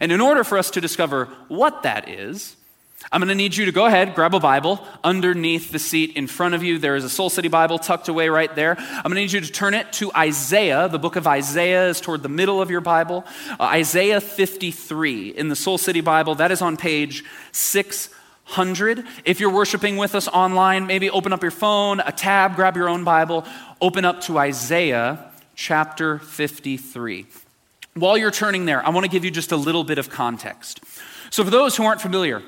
And 0.00 0.10
in 0.10 0.20
order 0.20 0.44
for 0.44 0.58
us 0.58 0.70
to 0.72 0.80
discover 0.80 1.26
what 1.48 1.84
that 1.84 2.08
is, 2.08 2.56
I'm 3.12 3.20
going 3.20 3.28
to 3.28 3.34
need 3.34 3.56
you 3.56 3.64
to 3.66 3.72
go 3.72 3.86
ahead, 3.86 4.14
grab 4.14 4.34
a 4.34 4.40
Bible. 4.40 4.84
Underneath 5.04 5.70
the 5.70 5.78
seat 5.78 6.16
in 6.16 6.26
front 6.26 6.54
of 6.54 6.64
you, 6.64 6.78
there 6.78 6.96
is 6.96 7.04
a 7.04 7.08
Soul 7.08 7.30
City 7.30 7.46
Bible 7.48 7.78
tucked 7.78 8.08
away 8.08 8.28
right 8.28 8.52
there. 8.54 8.76
I'm 8.76 9.02
going 9.04 9.14
to 9.14 9.20
need 9.20 9.32
you 9.32 9.40
to 9.40 9.52
turn 9.52 9.72
it 9.72 9.92
to 9.94 10.12
Isaiah. 10.14 10.88
The 10.88 10.98
book 10.98 11.14
of 11.14 11.26
Isaiah 11.26 11.88
is 11.88 12.00
toward 12.00 12.24
the 12.24 12.28
middle 12.28 12.60
of 12.60 12.70
your 12.70 12.80
Bible. 12.80 13.24
Uh, 13.52 13.64
Isaiah 13.64 14.20
53 14.20 15.28
in 15.28 15.48
the 15.48 15.56
Soul 15.56 15.78
City 15.78 16.00
Bible, 16.00 16.34
that 16.34 16.50
is 16.50 16.60
on 16.60 16.76
page 16.76 17.24
600. 17.52 19.04
If 19.24 19.38
you're 19.38 19.52
worshiping 19.54 19.96
with 19.96 20.16
us 20.16 20.26
online, 20.26 20.86
maybe 20.86 21.08
open 21.08 21.32
up 21.32 21.40
your 21.40 21.52
phone, 21.52 22.00
a 22.00 22.12
tab, 22.12 22.56
grab 22.56 22.76
your 22.76 22.88
own 22.88 23.04
Bible, 23.04 23.46
open 23.80 24.04
up 24.04 24.22
to 24.22 24.38
Isaiah 24.38 25.30
chapter 25.54 26.18
53. 26.18 27.26
While 27.94 28.18
you're 28.18 28.32
turning 28.32 28.66
there, 28.66 28.84
I 28.84 28.90
want 28.90 29.04
to 29.04 29.10
give 29.10 29.24
you 29.24 29.30
just 29.30 29.52
a 29.52 29.56
little 29.56 29.84
bit 29.84 29.98
of 29.98 30.10
context. 30.10 30.80
So, 31.30 31.44
for 31.44 31.50
those 31.50 31.76
who 31.76 31.84
aren't 31.84 32.00
familiar, 32.00 32.42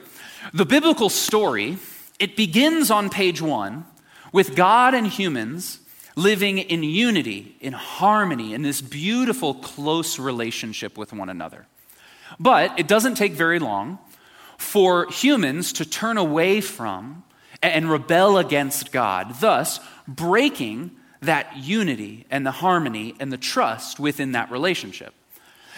the 0.52 0.66
biblical 0.66 1.08
story, 1.08 1.78
it 2.18 2.36
begins 2.36 2.90
on 2.90 3.10
page 3.10 3.40
one 3.40 3.84
with 4.32 4.54
God 4.54 4.94
and 4.94 5.06
humans 5.06 5.80
living 6.16 6.58
in 6.58 6.82
unity, 6.82 7.56
in 7.60 7.72
harmony, 7.72 8.54
in 8.54 8.62
this 8.62 8.80
beautiful, 8.80 9.54
close 9.54 10.18
relationship 10.18 10.98
with 10.98 11.12
one 11.12 11.28
another. 11.28 11.66
But 12.38 12.78
it 12.78 12.86
doesn't 12.86 13.14
take 13.14 13.32
very 13.32 13.58
long 13.58 13.98
for 14.58 15.10
humans 15.10 15.72
to 15.74 15.88
turn 15.88 16.18
away 16.18 16.60
from 16.60 17.24
and 17.62 17.90
rebel 17.90 18.38
against 18.38 18.92
God, 18.92 19.36
thus 19.40 19.80
breaking 20.06 20.92
that 21.20 21.56
unity 21.56 22.26
and 22.30 22.46
the 22.46 22.50
harmony 22.50 23.14
and 23.20 23.32
the 23.32 23.38
trust 23.38 24.00
within 24.00 24.32
that 24.32 24.50
relationship. 24.50 25.14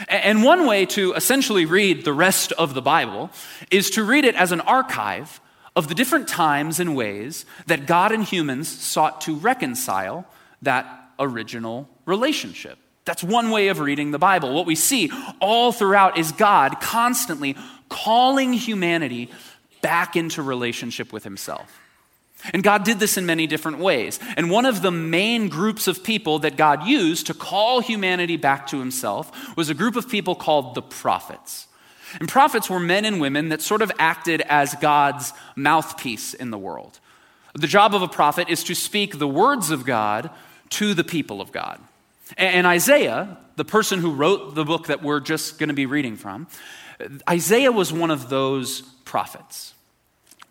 And 0.09 0.43
one 0.43 0.67
way 0.67 0.87
to 0.87 1.13
essentially 1.15 1.67
read 1.67 2.05
the 2.05 2.13
rest 2.13 2.53
of 2.53 2.75
the 2.75 2.83
Bible 2.83 3.31
is 3.71 3.91
to 3.91 4.05
read 4.05 4.25
it 4.25 4.35
as 4.35 4.53
an 4.53 4.61
archive 4.63 5.41
of 5.75 5.89
the 5.89 5.95
different 5.95 6.29
times 6.29 6.81
and 6.81 6.95
ways 6.95 7.45
that 7.67 7.87
God 7.87 8.13
and 8.13 8.25
humans 8.25 8.69
sought 8.69 9.23
to 9.23 9.37
reconcile 9.37 10.27
that 10.63 11.11
original 11.19 11.89
relationship. 12.05 12.79
That's 13.05 13.23
one 13.23 13.51
way 13.51 13.69
of 13.69 13.81
reading 13.81 14.11
the 14.11 14.19
Bible. 14.19 14.55
What 14.55 14.67
we 14.67 14.77
see 14.77 15.11
all 15.41 15.73
throughout 15.73 16.19
is 16.19 16.33
God 16.33 16.81
constantly 16.81 17.57
calling 17.89 18.53
humanity 18.53 19.31
back 19.81 20.15
into 20.15 20.43
relationship 20.43 21.13
with 21.13 21.25
Himself. 21.25 21.82
And 22.53 22.63
God 22.63 22.85
did 22.85 22.99
this 22.99 23.17
in 23.17 23.27
many 23.27 23.47
different 23.47 23.79
ways. 23.79 24.19
And 24.37 24.51
one 24.51 24.67
of 24.67 24.83
the 24.83 24.91
main 24.91 25.49
groups 25.49 25.87
of 25.87 26.03
people 26.03 26.41
that 26.41 26.57
God 26.57 26.87
used 26.87 27.27
to 27.29 27.35
call 27.35 27.81
humanity 27.81 28.37
back 28.37 28.67
to 28.69 28.79
himself 28.79 29.57
was 29.57 29.71
a 29.71 29.75
group 29.75 29.97
of 29.97 30.09
people 30.09 30.35
called 30.35 30.75
the 30.75 30.83
prophets. 30.83 31.69
And 32.19 32.29
prophets 32.29 32.69
were 32.69 32.81
men 32.81 33.05
and 33.05 33.21
women 33.21 33.49
that 33.51 33.63
sort 33.63 33.81
of 33.81 33.93
acted 33.99 34.43
as 34.43 34.75
God's 34.77 35.33
mouthpiece 35.57 36.35
in 36.35 36.51
the 36.51 36.59
world. 36.59 36.99
The 37.55 37.67
job 37.67 37.95
of 37.95 38.03
a 38.03 38.09
prophet 38.09 38.49
is 38.49 38.65
to 38.65 38.75
speak 38.75 39.19
the 39.19 39.29
words 39.29 39.71
of 39.71 39.85
God 39.85 40.31
to 40.71 40.95
the 40.95 41.05
people 41.05 41.41
of 41.41 41.53
God. 41.53 41.81
And 42.37 42.67
Isaiah, 42.67 43.37
the 43.57 43.65
person 43.65 43.99
who 43.99 44.15
wrote 44.15 44.55
the 44.55 44.65
book 44.65 44.87
that 44.87 45.03
we're 45.03 45.21
just 45.21 45.59
going 45.59 45.69
to 45.69 45.75
be 45.75 45.87
reading 45.87 46.17
from, 46.17 46.47
Isaiah 47.29 47.73
was 47.73 47.93
one 47.93 48.11
of 48.11 48.29
those 48.29 48.83
prophets. 49.05 49.72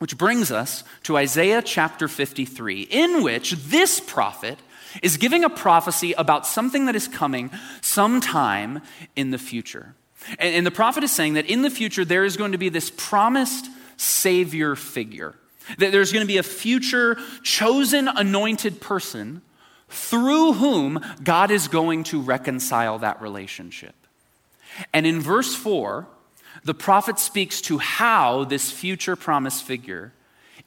Which 0.01 0.17
brings 0.17 0.51
us 0.51 0.84
to 1.03 1.15
Isaiah 1.15 1.62
chapter 1.62 2.08
53, 2.08 2.88
in 2.89 3.22
which 3.22 3.51
this 3.51 4.00
prophet 4.00 4.58
is 5.03 5.17
giving 5.17 5.43
a 5.43 5.50
prophecy 5.50 6.13
about 6.13 6.48
something 6.48 6.88
that 6.88 6.96
is 6.96 7.08
coming 7.08 7.51
sometime 7.81 8.81
in 9.15 9.29
the 9.29 9.38
future. 9.38 9.93
And, 10.39 10.65
the 10.65 10.72
prophet 10.72 11.03
is 11.03 11.12
saying 11.12 11.36
that 11.36 11.46
in 11.46 11.62
the 11.62 11.70
future 11.70 12.03
there 12.03 12.25
is 12.25 12.36
going 12.36 12.53
to 12.53 12.58
be 12.58 12.70
this 12.70 12.89
promised 12.89 13.67
Savior 13.96 14.75
figure. 14.75 15.36
That 15.77 15.91
there's 15.91 16.12
going 16.12 16.25
to 16.25 16.34
be 16.34 16.39
a 16.39 16.43
future 16.43 17.20
chosen 17.43 18.08
anointed 18.08 18.81
person 18.81 19.43
through 19.88 20.53
whom 20.53 21.00
God 21.24 21.51
is 21.51 21.67
going 21.67 22.05
to 22.05 22.20
reconcile 22.20 22.98
that 22.98 23.22
relationship. 23.22 23.93
And 24.93 25.05
in 25.05 25.22
verse 25.22 25.53
4, 25.53 26.08
the 26.63 26.74
prophet 26.74 27.20
speaks 27.20 27.62
to 27.62 27.80
how 27.80 28.44
this 28.44 28.72
future 28.72 29.15
promised 29.15 29.63
figure 29.63 30.13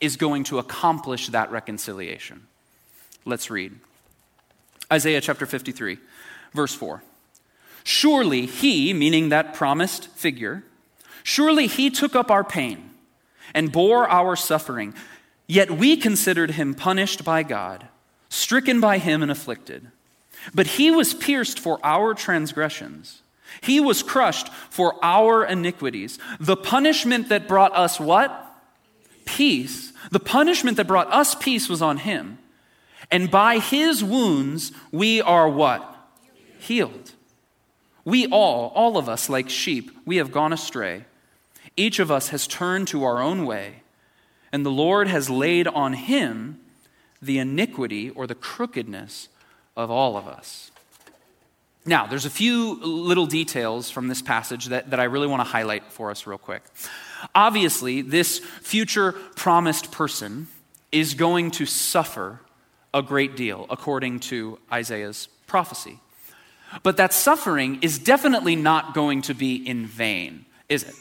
is 0.01 0.17
going 0.17 0.45
to 0.45 0.59
accomplish 0.59 1.29
that 1.29 1.51
reconciliation. 1.51 2.47
Let's 3.25 3.51
read 3.51 3.73
Isaiah 4.93 5.21
chapter 5.21 5.47
53, 5.47 5.99
verse 6.53 6.75
4. 6.75 7.03
Surely 7.85 8.47
he, 8.47 8.93
meaning 8.93 9.29
that 9.29 9.55
promised 9.55 10.09
figure, 10.09 10.65
surely 11.23 11.67
he 11.67 11.91
took 11.91 12.17
up 12.17 12.31
our 12.31 12.45
pain 12.45 12.91
and 13.55 13.71
bore 13.73 14.09
our 14.09 14.37
suffering, 14.37 14.95
yet 15.47 15.71
we 15.71 15.97
considered 15.97 16.53
him 16.53 16.75
punished 16.75 17.25
by 17.25 17.43
God, 17.43 17.87
stricken 18.29 18.81
by 18.81 18.99
him 18.99 19.23
and 19.23 19.31
afflicted. 19.31 19.89
But 20.55 20.67
he 20.67 20.91
was 20.91 21.15
pierced 21.15 21.59
for 21.59 21.79
our 21.85 22.15
transgressions. 22.15 23.23
He 23.63 23.81
was 23.81 24.03
crushed 24.03 24.49
for 24.71 24.95
our 25.03 25.45
iniquities. 25.45 26.19
The 26.41 26.57
punishment 26.57 27.29
that 27.29 27.49
brought 27.49 27.75
us 27.75 27.99
what? 28.01 28.41
Peace. 29.25 29.93
The 30.11 30.21
punishment 30.21 30.77
that 30.77 30.87
brought 30.87 31.13
us 31.13 31.35
peace 31.35 31.69
was 31.69 31.83
on 31.83 31.99
him. 31.99 32.39
And 33.11 33.31
by 33.31 33.59
his 33.59 34.03
wounds, 34.03 34.73
we 34.91 35.21
are 35.21 35.49
what? 35.49 35.95
Healed. 36.59 37.13
We 38.05 38.27
all, 38.27 38.73
all 38.75 38.97
of 38.99 39.09
us, 39.09 39.29
like 39.29 39.49
sheep, 39.49 39.91
we 40.05 40.17
have 40.17 40.33
gone 40.33 40.53
astray. 40.53 41.05
Each 41.77 41.99
of 41.99 42.11
us 42.11 42.29
has 42.29 42.47
turned 42.47 42.89
to 42.89 43.05
our 43.05 43.21
own 43.21 43.47
way, 43.47 43.83
and 44.53 44.65
the 44.65 44.71
Lord 44.71 45.09
has 45.09 45.31
laid 45.31 45.67
on 45.67 45.95
him 45.95 46.61
the 47.21 47.39
iniquity 47.39 48.11
or 48.11 48.27
the 48.27 48.35
crookedness 48.35 49.29
of 49.77 49.91
all 49.91 50.17
of 50.17 50.29
us. 50.29 50.71
Now, 51.87 52.07
there's 52.07 52.25
a 52.25 52.31
few 52.31 52.75
little 52.83 53.27
details 53.27 53.91
from 53.91 54.09
this 54.09 54.23
passage 54.23 54.67
that, 54.67 54.91
that 54.91 55.01
I 55.01 55.05
really 55.05 55.27
want 55.27 55.41
to 55.41 55.45
highlight 55.45 55.93
for 55.93 56.11
us, 56.11 56.27
real 56.27 56.39
quick. 56.39 56.63
Obviously, 57.35 58.01
this 58.01 58.39
future 58.39 59.13
promised 59.13 59.93
person 59.93 60.47
is 60.93 61.13
going 61.15 61.51
to 61.53 61.67
suffer 61.67 62.41
a 62.95 63.03
great 63.03 63.37
deal, 63.37 63.67
according 63.69 64.21
to 64.21 64.59
Isaiah's 64.73 65.29
prophecy. 65.47 65.99
But 66.83 66.97
that 66.97 67.13
suffering 67.13 67.81
is 67.83 67.99
definitely 67.99 68.57
not 68.57 68.95
going 68.95 69.23
to 69.23 69.35
be 69.35 69.57
in 69.57 69.87
vain, 69.87 70.47
is 70.69 70.85
it? 70.85 70.95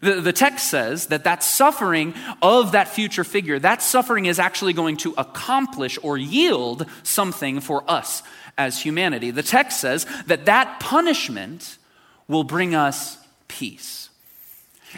The, 0.00 0.20
the 0.20 0.32
text 0.32 0.70
says 0.70 1.06
that 1.08 1.24
that 1.24 1.42
suffering 1.42 2.14
of 2.40 2.72
that 2.72 2.88
future 2.88 3.24
figure, 3.24 3.58
that 3.58 3.82
suffering 3.82 4.26
is 4.26 4.38
actually 4.38 4.72
going 4.72 4.96
to 4.98 5.14
accomplish 5.18 5.98
or 6.02 6.16
yield 6.16 6.86
something 7.02 7.60
for 7.60 7.82
us 7.90 8.22
as 8.56 8.80
humanity. 8.80 9.30
The 9.30 9.42
text 9.42 9.80
says 9.80 10.06
that 10.26 10.46
that 10.46 10.80
punishment 10.80 11.78
will 12.28 12.44
bring 12.44 12.74
us 12.74 13.18
peace. 13.48 14.10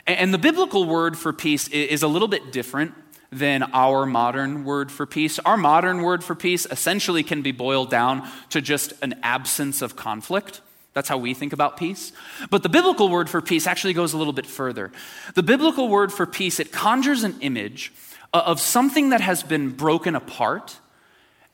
And 0.06 0.32
the 0.32 0.38
biblical 0.38 0.85
word 0.85 1.16
for 1.16 1.32
peace 1.32 1.68
is 1.68 2.02
a 2.02 2.09
little 2.09 2.28
bit 2.28 2.52
different 2.52 2.94
than 3.32 3.62
our 3.73 4.06
modern 4.06 4.64
word 4.64 4.90
for 4.90 5.06
peace. 5.06 5.38
Our 5.40 5.56
modern 5.56 6.02
word 6.02 6.25
for 6.25 6.35
peace 6.35 6.66
essentially 6.70 7.23
can 7.23 7.42
be 7.42 7.52
boiled 7.52 7.90
down 7.90 8.28
to 8.50 8.61
just 8.61 8.92
an 9.02 9.18
absence 9.23 9.82
of 9.82 9.97
conflict. 9.97 10.61
That's 10.92 11.09
how 11.09 11.18
we 11.18 11.35
think 11.35 11.52
about 11.52 11.76
peace. 11.76 12.12
But 12.50 12.62
the 12.62 12.68
biblical 12.68 13.09
word 13.09 13.30
for 13.30 13.40
peace 13.40 13.66
actually 13.66 13.92
goes 13.92 14.12
a 14.12 14.18
little 14.18 14.32
bit 14.32 14.47
further. 14.47 14.90
The 15.35 15.42
biblical 15.42 15.88
word 15.88 16.12
for 16.12 16.26
peace, 16.26 16.59
it 16.59 16.73
conjures 16.73 17.23
an 17.23 17.37
image 17.40 17.92
of 18.32 18.61
something 18.61 19.11
that 19.11 19.20
has 19.20 19.42
been 19.42 19.70
broken 19.70 20.14
apart. 20.14 20.78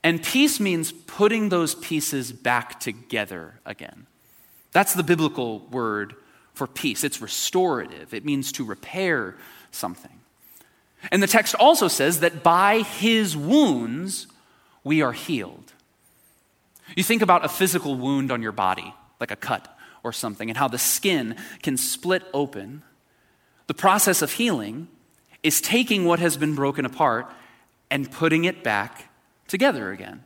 And 0.02 0.22
peace 0.22 0.60
means 0.60 0.92
putting 0.92 1.48
those 1.48 1.74
pieces 1.74 2.32
back 2.32 2.80
together 2.80 3.60
again. 3.66 4.06
That's 4.72 4.94
the 4.94 5.02
biblical 5.02 5.60
word 5.70 6.14
for 6.54 6.66
peace. 6.66 7.04
It's 7.04 7.20
restorative, 7.20 8.14
it 8.14 8.24
means 8.24 8.52
to 8.52 8.64
repair 8.64 9.36
something. 9.70 10.20
And 11.12 11.22
the 11.22 11.26
text 11.26 11.54
also 11.54 11.88
says 11.88 12.20
that 12.20 12.42
by 12.42 12.80
his 12.80 13.36
wounds 13.36 14.26
we 14.82 15.02
are 15.02 15.12
healed. 15.12 15.72
You 16.96 17.02
think 17.02 17.22
about 17.22 17.44
a 17.44 17.48
physical 17.48 17.96
wound 17.96 18.30
on 18.30 18.42
your 18.42 18.52
body, 18.52 18.94
like 19.20 19.30
a 19.30 19.36
cut 19.36 19.76
or 20.02 20.12
something, 20.12 20.48
and 20.48 20.56
how 20.56 20.68
the 20.68 20.78
skin 20.78 21.36
can 21.62 21.76
split 21.76 22.22
open. 22.32 22.82
The 23.66 23.74
process 23.74 24.22
of 24.22 24.32
healing 24.32 24.88
is 25.42 25.60
taking 25.60 26.04
what 26.04 26.18
has 26.18 26.36
been 26.36 26.54
broken 26.54 26.84
apart 26.84 27.26
and 27.90 28.10
putting 28.10 28.44
it 28.44 28.62
back 28.62 29.08
together 29.48 29.90
again. 29.90 30.22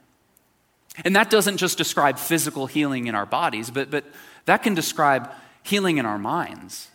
And 1.05 1.17
that 1.17 1.31
doesn't 1.31 1.57
just 1.57 1.79
describe 1.79 2.19
physical 2.19 2.67
healing 2.67 3.07
in 3.07 3.15
our 3.15 3.27
bodies, 3.27 3.71
but, 3.71 3.91
but 3.91 4.05
that 4.45 4.63
can 4.63 4.75
describe 4.75 5.31
healing 5.63 5.99
in 5.99 6.07
our 6.07 6.19
minds. 6.19 6.89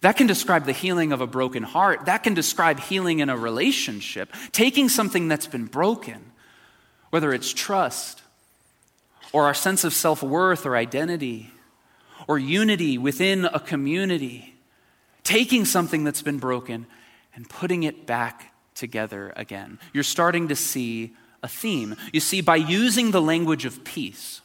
That 0.00 0.16
can 0.16 0.26
describe 0.26 0.64
the 0.66 0.72
healing 0.72 1.12
of 1.12 1.20
a 1.20 1.26
broken 1.26 1.62
heart. 1.62 2.06
That 2.06 2.24
can 2.24 2.34
describe 2.34 2.80
healing 2.80 3.20
in 3.20 3.28
a 3.28 3.36
relationship. 3.36 4.32
Taking 4.50 4.88
something 4.88 5.28
that's 5.28 5.46
been 5.46 5.66
broken, 5.66 6.32
whether 7.10 7.32
it's 7.32 7.52
trust 7.52 8.21
or 9.32 9.46
our 9.46 9.54
sense 9.54 9.84
of 9.84 9.94
self 9.94 10.22
worth 10.22 10.66
or 10.66 10.76
identity 10.76 11.50
or 12.28 12.38
unity 12.38 12.98
within 12.98 13.46
a 13.46 13.58
community, 13.58 14.54
taking 15.24 15.64
something 15.64 16.04
that's 16.04 16.22
been 16.22 16.38
broken 16.38 16.86
and 17.34 17.48
putting 17.48 17.82
it 17.82 18.06
back 18.06 18.52
together 18.74 19.32
again. 19.36 19.78
You're 19.92 20.04
starting 20.04 20.48
to 20.48 20.56
see 20.56 21.14
a 21.42 21.48
theme. 21.48 21.96
You 22.12 22.20
see, 22.20 22.40
by 22.40 22.56
using 22.56 23.10
the 23.10 23.22
language 23.22 23.64
of 23.64 23.82
peace, 23.84 24.41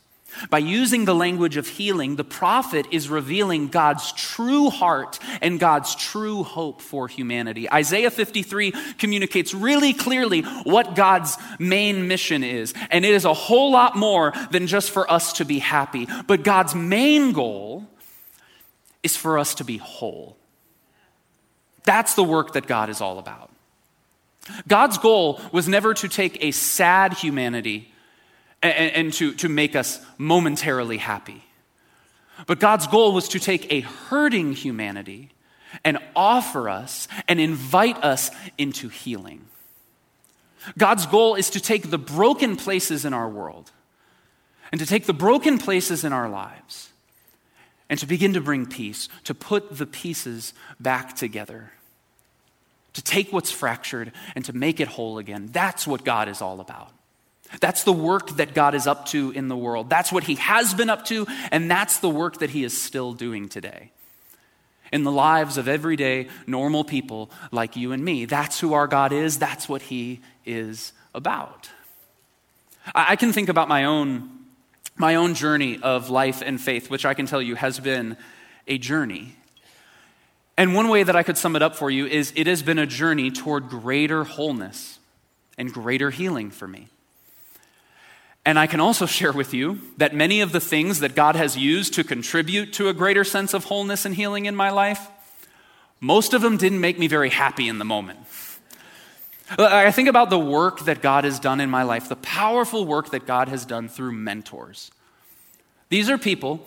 by 0.49 0.59
using 0.59 1.05
the 1.05 1.15
language 1.15 1.57
of 1.57 1.67
healing, 1.67 2.15
the 2.15 2.23
prophet 2.23 2.85
is 2.91 3.09
revealing 3.09 3.67
God's 3.67 4.11
true 4.13 4.69
heart 4.69 5.19
and 5.41 5.59
God's 5.59 5.95
true 5.95 6.43
hope 6.43 6.81
for 6.81 7.07
humanity. 7.07 7.69
Isaiah 7.71 8.11
53 8.11 8.71
communicates 8.97 9.53
really 9.53 9.93
clearly 9.93 10.41
what 10.63 10.95
God's 10.95 11.37
main 11.59 12.07
mission 12.07 12.43
is, 12.43 12.73
and 12.91 13.05
it 13.05 13.13
is 13.13 13.25
a 13.25 13.33
whole 13.33 13.71
lot 13.71 13.95
more 13.95 14.33
than 14.51 14.67
just 14.67 14.91
for 14.91 15.09
us 15.11 15.33
to 15.33 15.45
be 15.45 15.59
happy. 15.59 16.07
But 16.27 16.43
God's 16.43 16.75
main 16.75 17.31
goal 17.31 17.87
is 19.03 19.15
for 19.15 19.39
us 19.39 19.55
to 19.55 19.63
be 19.63 19.77
whole. 19.77 20.37
That's 21.83 22.15
the 22.15 22.23
work 22.23 22.53
that 22.53 22.67
God 22.67 22.89
is 22.89 23.01
all 23.01 23.17
about. 23.17 23.49
God's 24.67 24.97
goal 24.97 25.41
was 25.51 25.67
never 25.67 25.93
to 25.93 26.07
take 26.07 26.43
a 26.43 26.51
sad 26.51 27.13
humanity 27.13 27.91
and, 28.61 28.91
and, 28.93 29.13
to, 29.13 29.33
to 29.35 29.49
make 29.49 29.75
us 29.75 30.03
momentarily 30.17 30.97
happy. 30.97 31.43
But 32.45 32.59
God's 32.59 32.87
goal 32.87 33.13
was 33.13 33.29
to 33.29 33.39
take 33.39 33.71
a 33.71 33.81
hurting 33.81 34.53
humanity 34.53 35.29
and 35.83 35.97
offer 36.15 36.69
us 36.69 37.07
and 37.27 37.39
invite 37.39 38.03
us 38.03 38.31
into 38.57 38.89
healing. 38.89 39.45
God's 40.77 41.05
goal 41.05 41.35
is 41.35 41.49
to 41.51 41.59
take 41.59 41.89
the 41.89 41.97
broken 41.97 42.55
places 42.55 43.05
in 43.05 43.13
our 43.13 43.29
world 43.29 43.71
and 44.71 44.79
to 44.79 44.87
take 44.87 45.05
the 45.05 45.13
broken 45.13 45.57
places 45.57 46.03
in 46.03 46.13
our 46.13 46.29
lives 46.29 46.89
and 47.89 47.99
to 47.99 48.05
begin 48.05 48.33
to 48.33 48.41
bring 48.41 48.65
peace, 48.65 49.07
to 49.23 49.33
put 49.33 49.77
the 49.77 49.85
pieces 49.85 50.53
back 50.79 51.15
together 51.15 51.71
to 52.97 53.03
take 53.03 53.31
what's 53.31 53.51
fractured 53.51 54.11
and 54.33 54.43
to 54.45 54.53
make 54.53 54.79
it 54.79 54.87
whole 54.87 55.19
again. 55.19 55.49
That's 55.51 55.85
what 55.85 56.03
God 56.03 56.27
is 56.27 56.41
all 56.41 56.59
about. 56.59 56.91
That's 57.59 57.83
the 57.83 57.93
work 57.93 58.31
that 58.37 58.53
God 58.53 58.75
is 58.75 58.87
up 58.87 59.05
to 59.07 59.31
in 59.31 59.47
the 59.47 59.57
world. 59.57 59.89
That's 59.89 60.11
what 60.11 60.23
He 60.23 60.35
has 60.35 60.73
been 60.73 60.89
up 60.89 61.05
to, 61.05 61.25
and 61.51 61.71
that's 61.71 61.99
the 61.99 62.09
work 62.09 62.39
that 62.39 62.49
He 62.49 62.63
is 62.63 62.79
still 62.79 63.13
doing 63.13 63.49
today. 63.49 63.91
In 64.91 65.03
the 65.03 65.11
lives 65.11 65.57
of 65.57 65.67
everyday, 65.67 66.27
normal 66.45 66.83
people 66.83 67.29
like 67.51 67.75
you 67.75 67.91
and 67.91 68.03
me. 68.03 68.25
That's 68.25 68.59
who 68.59 68.73
our 68.73 68.87
God 68.87 69.11
is, 69.11 69.39
that's 69.39 69.67
what 69.67 69.83
He 69.83 70.21
is 70.45 70.93
about. 71.13 71.69
I 72.95 73.15
can 73.15 73.33
think 73.33 73.49
about 73.49 73.67
my 73.67 73.85
own, 73.85 74.29
my 74.95 75.15
own 75.15 75.33
journey 75.33 75.79
of 75.81 76.09
life 76.09 76.41
and 76.45 76.59
faith, 76.59 76.89
which 76.89 77.05
I 77.05 77.13
can 77.13 77.25
tell 77.25 77.41
you 77.41 77.55
has 77.55 77.79
been 77.79 78.17
a 78.67 78.77
journey. 78.77 79.35
And 80.57 80.73
one 80.73 80.87
way 80.87 81.03
that 81.03 81.15
I 81.15 81.23
could 81.23 81.37
sum 81.37 81.55
it 81.55 81.61
up 81.61 81.75
for 81.75 81.91
you 81.91 82.05
is 82.07 82.33
it 82.35 82.47
has 82.47 82.63
been 82.63 82.79
a 82.79 82.85
journey 82.85 83.29
toward 83.29 83.69
greater 83.69 84.23
wholeness 84.23 84.99
and 85.57 85.71
greater 85.71 86.09
healing 86.09 86.49
for 86.49 86.67
me. 86.67 86.87
And 88.47 88.57
I 88.57 88.65
can 88.65 88.79
also 88.79 89.05
share 89.05 89.33
with 89.33 89.53
you 89.53 89.81
that 89.97 90.15
many 90.15 90.39
of 90.39 90.53
the 90.53 90.61
things 90.61 91.01
that 91.01 91.15
God 91.15 91.35
has 91.35 91.57
used 91.57 91.95
to 91.95 92.03
contribute 92.05 92.71
to 92.75 92.87
a 92.87 92.93
greater 92.93 93.25
sense 93.25 93.53
of 93.53 93.65
wholeness 93.65 94.05
and 94.05 94.15
healing 94.15 94.45
in 94.45 94.55
my 94.55 94.69
life, 94.69 95.05
most 95.99 96.33
of 96.33 96.41
them 96.41 96.55
didn't 96.55 96.79
make 96.79 96.97
me 96.97 97.07
very 97.07 97.29
happy 97.29 97.67
in 97.67 97.77
the 97.77 97.83
moment. 97.83 98.19
I 99.59 99.91
think 99.91 100.07
about 100.07 100.29
the 100.29 100.39
work 100.39 100.85
that 100.85 101.01
God 101.01 101.25
has 101.25 101.41
done 101.41 101.59
in 101.59 101.69
my 101.69 101.83
life, 101.83 102.07
the 102.07 102.15
powerful 102.15 102.85
work 102.85 103.11
that 103.11 103.27
God 103.27 103.49
has 103.49 103.65
done 103.65 103.89
through 103.89 104.13
mentors. 104.13 104.91
These 105.89 106.09
are 106.09 106.17
people 106.17 106.65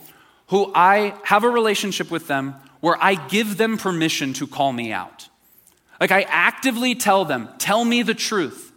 who 0.48 0.70
I 0.74 1.14
have 1.24 1.44
a 1.44 1.48
relationship 1.48 2.10
with 2.10 2.26
them 2.26 2.56
where 2.80 3.02
I 3.02 3.14
give 3.14 3.56
them 3.56 3.78
permission 3.78 4.34
to 4.34 4.46
call 4.46 4.74
me 4.74 4.92
out. 4.92 5.30
Like 5.98 6.12
I 6.12 6.26
actively 6.28 6.94
tell 6.94 7.24
them, 7.24 7.48
tell 7.56 7.86
me 7.86 8.02
the 8.02 8.12
truth, 8.12 8.70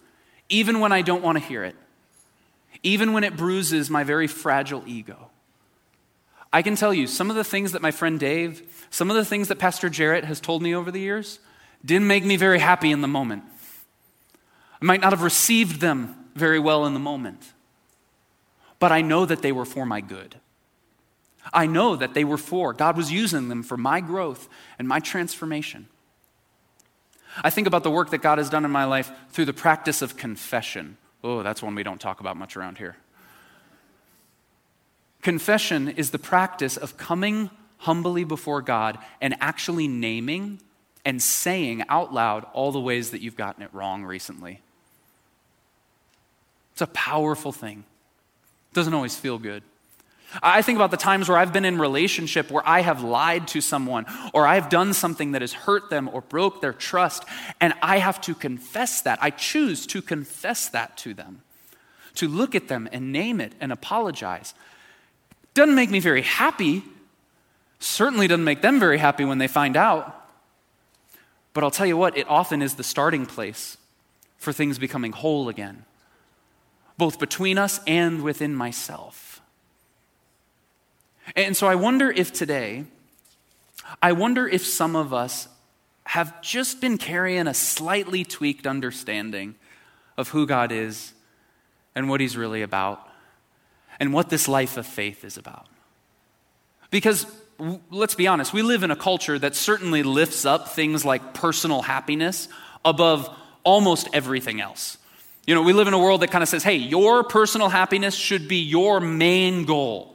even 0.48 0.80
when 0.80 0.94
I 0.94 1.02
don't 1.02 1.22
want 1.22 1.38
to 1.38 1.44
hear 1.44 1.66
it, 1.66 1.76
even 2.84 3.14
when 3.14 3.24
it 3.24 3.36
bruises 3.38 3.90
my 3.90 4.04
very 4.04 4.28
fragile 4.28 4.84
ego. 4.86 5.30
I 6.52 6.62
can 6.62 6.76
tell 6.76 6.94
you, 6.94 7.08
some 7.08 7.30
of 7.30 7.36
the 7.36 7.44
things 7.44 7.72
that 7.72 7.82
my 7.82 7.90
friend 7.90 8.20
Dave, 8.20 8.88
some 8.92 9.10
of 9.10 9.16
the 9.16 9.26
things 9.26 9.48
that 9.48 9.58
Pastor 9.58 9.90
Jarrett 9.90 10.26
has 10.26 10.40
told 10.40 10.62
me 10.62 10.76
over 10.76 10.92
the 10.92 11.00
years, 11.00 11.40
didn't 11.84 12.08
make 12.08 12.24
me 12.24 12.36
very 12.36 12.60
happy 12.60 12.92
in 12.92 13.02
the 13.02 13.08
moment. 13.08 13.44
I 14.82 14.86
might 14.86 15.02
not 15.02 15.14
have 15.14 15.24
received 15.24 15.82
them 15.82 16.16
very 16.36 16.60
well 16.60 16.86
in 16.86 16.94
the 16.94 17.00
moment, 17.00 17.54
but 18.80 18.92
I 18.92 19.02
know 19.02 19.26
that 19.26 19.42
they 19.42 19.52
were 19.52 19.66
for 19.66 19.86
my 19.86 20.02
good. 20.02 20.36
I 21.52 21.66
know 21.66 21.96
that 21.96 22.14
they 22.14 22.24
were 22.24 22.38
for. 22.38 22.74
God 22.74 22.96
was 22.96 23.12
using 23.12 23.50
them 23.50 23.64
for 23.64 23.78
my 23.78 24.00
growth 24.00 24.48
and 24.78 24.88
my 24.88 25.00
transformation. 25.00 25.88
I 27.44 27.50
think 27.50 27.66
about 27.66 27.84
the 27.84 27.92
work 27.92 28.12
that 28.12 28.22
God 28.22 28.38
has 28.38 28.50
done 28.50 28.64
in 28.64 28.72
my 28.72 28.86
life 28.86 29.12
through 29.32 29.46
the 29.46 29.54
practice 29.54 30.02
of 30.02 30.16
confession. 30.18 30.98
Oh, 31.24 31.42
that's 31.42 31.62
one 31.62 31.76
we 31.76 31.84
don't 31.84 32.02
talk 32.02 32.20
about 32.20 32.36
much 32.36 32.58
around 32.58 32.78
here. 32.78 32.98
Confession 35.22 35.88
is 35.88 36.12
the 36.12 36.20
practice 36.20 36.76
of 36.76 36.98
coming 36.98 37.50
humbly 37.78 38.24
before 38.24 38.62
God 38.62 38.98
and 39.22 39.36
actually 39.40 39.88
naming 39.88 40.60
and 41.06 41.22
saying 41.22 41.84
out 41.88 42.14
loud 42.14 42.46
all 42.54 42.72
the 42.72 42.80
ways 42.80 43.12
that 43.12 43.22
you've 43.22 43.38
gotten 43.38 43.64
it 43.64 43.70
wrong 43.74 44.04
recently. 44.04 44.62
It's 46.74 46.82
a 46.82 46.88
powerful 46.88 47.52
thing. 47.52 47.84
It 48.72 48.76
doesn't 48.76 48.94
always 48.94 49.16
feel 49.16 49.38
good. 49.38 49.64
I 50.42 50.62
think 50.62 50.78
about 50.78 50.92
the 50.92 50.98
times 50.98 51.30
where 51.30 51.38
I've 51.38 51.54
been 51.54 51.66
in 51.66 51.78
relationship 51.78 52.50
where 52.50 52.68
I 52.68 52.82
have 52.82 53.04
lied 53.04 53.48
to 53.50 53.62
someone 53.62 54.06
or 54.34 54.48
I've 54.48 54.70
done 54.70 54.94
something 54.94 55.34
that 55.34 55.42
has 55.42 55.54
hurt 55.54 55.90
them 55.90 56.10
or 56.12 56.22
broke 56.22 56.62
their 56.62 56.74
trust 56.74 57.26
and 57.62 57.74
I 57.82 58.00
have 58.00 58.20
to 58.22 58.34
confess 58.34 59.02
that. 59.02 59.20
I 59.22 59.30
choose 59.30 59.86
to 59.88 60.02
confess 60.02 60.70
that 60.70 60.98
to 60.98 61.14
them. 61.14 61.44
To 62.16 62.28
look 62.28 62.56
at 62.56 62.68
them 62.68 62.90
and 62.92 63.12
name 63.12 63.42
it 63.42 63.54
and 63.60 63.72
apologize. 63.72 64.54
Doesn't 65.54 65.76
make 65.76 65.90
me 65.90 66.00
very 66.00 66.22
happy. 66.22 66.84
Certainly 67.80 68.28
doesn't 68.28 68.44
make 68.44 68.62
them 68.62 68.80
very 68.80 68.98
happy 68.98 69.26
when 69.26 69.38
they 69.38 69.48
find 69.48 69.78
out. 69.78 70.20
But 71.54 71.64
I'll 71.64 71.72
tell 71.72 71.86
you 71.86 71.98
what, 71.98 72.18
it 72.18 72.28
often 72.28 72.62
is 72.62 72.76
the 72.76 72.84
starting 72.84 73.26
place 73.26 73.78
for 74.38 74.52
things 74.52 74.80
becoming 74.80 75.12
whole 75.12 75.48
again, 75.50 75.86
both 76.98 77.20
between 77.20 77.58
us 77.58 77.80
and 77.88 78.24
within 78.24 78.56
myself. 78.56 79.33
And 81.36 81.56
so 81.56 81.68
I 81.68 81.76
wonder 81.76 82.12
if 82.12 82.32
today, 82.34 82.86
I 84.02 84.12
wonder 84.12 84.48
if 84.48 84.66
some 84.66 84.96
of 84.96 85.14
us 85.14 85.48
have 86.06 86.42
just 86.42 86.82
been 86.82 86.98
carrying 86.98 87.48
a 87.48 87.54
slightly 87.54 88.24
tweaked 88.24 88.68
understanding 88.68 89.56
of 90.18 90.30
who 90.30 90.46
God 90.46 90.72
is 90.72 91.14
and 91.96 92.10
what 92.10 92.22
He's 92.22 92.36
really 92.36 92.62
about 92.62 93.08
and 94.00 94.14
what 94.14 94.30
this 94.30 94.48
life 94.48 94.78
of 94.78 94.86
faith 94.86 95.24
is 95.24 95.38
about. 95.38 95.68
Because 96.92 97.26
let's 97.90 98.16
be 98.16 98.28
honest, 98.28 98.54
we 98.54 98.62
live 98.62 98.84
in 98.84 98.92
a 98.92 98.96
culture 98.96 99.40
that 99.40 99.56
certainly 99.56 100.04
lifts 100.04 100.46
up 100.46 100.70
things 100.70 101.06
like 101.06 101.34
personal 101.34 101.82
happiness 101.82 102.48
above 102.84 103.30
almost 103.64 104.10
everything 104.14 104.60
else. 104.60 104.98
You 105.46 105.56
know, 105.56 105.62
we 105.62 105.74
live 105.74 105.88
in 105.88 105.94
a 105.94 106.00
world 106.00 106.22
that 106.22 106.32
kind 106.32 106.42
of 106.42 106.50
says, 106.50 106.64
hey, 106.64 106.76
your 106.76 107.24
personal 107.24 107.70
happiness 107.70 108.16
should 108.16 108.48
be 108.48 108.58
your 108.58 109.00
main 109.00 109.66
goal. 109.66 110.13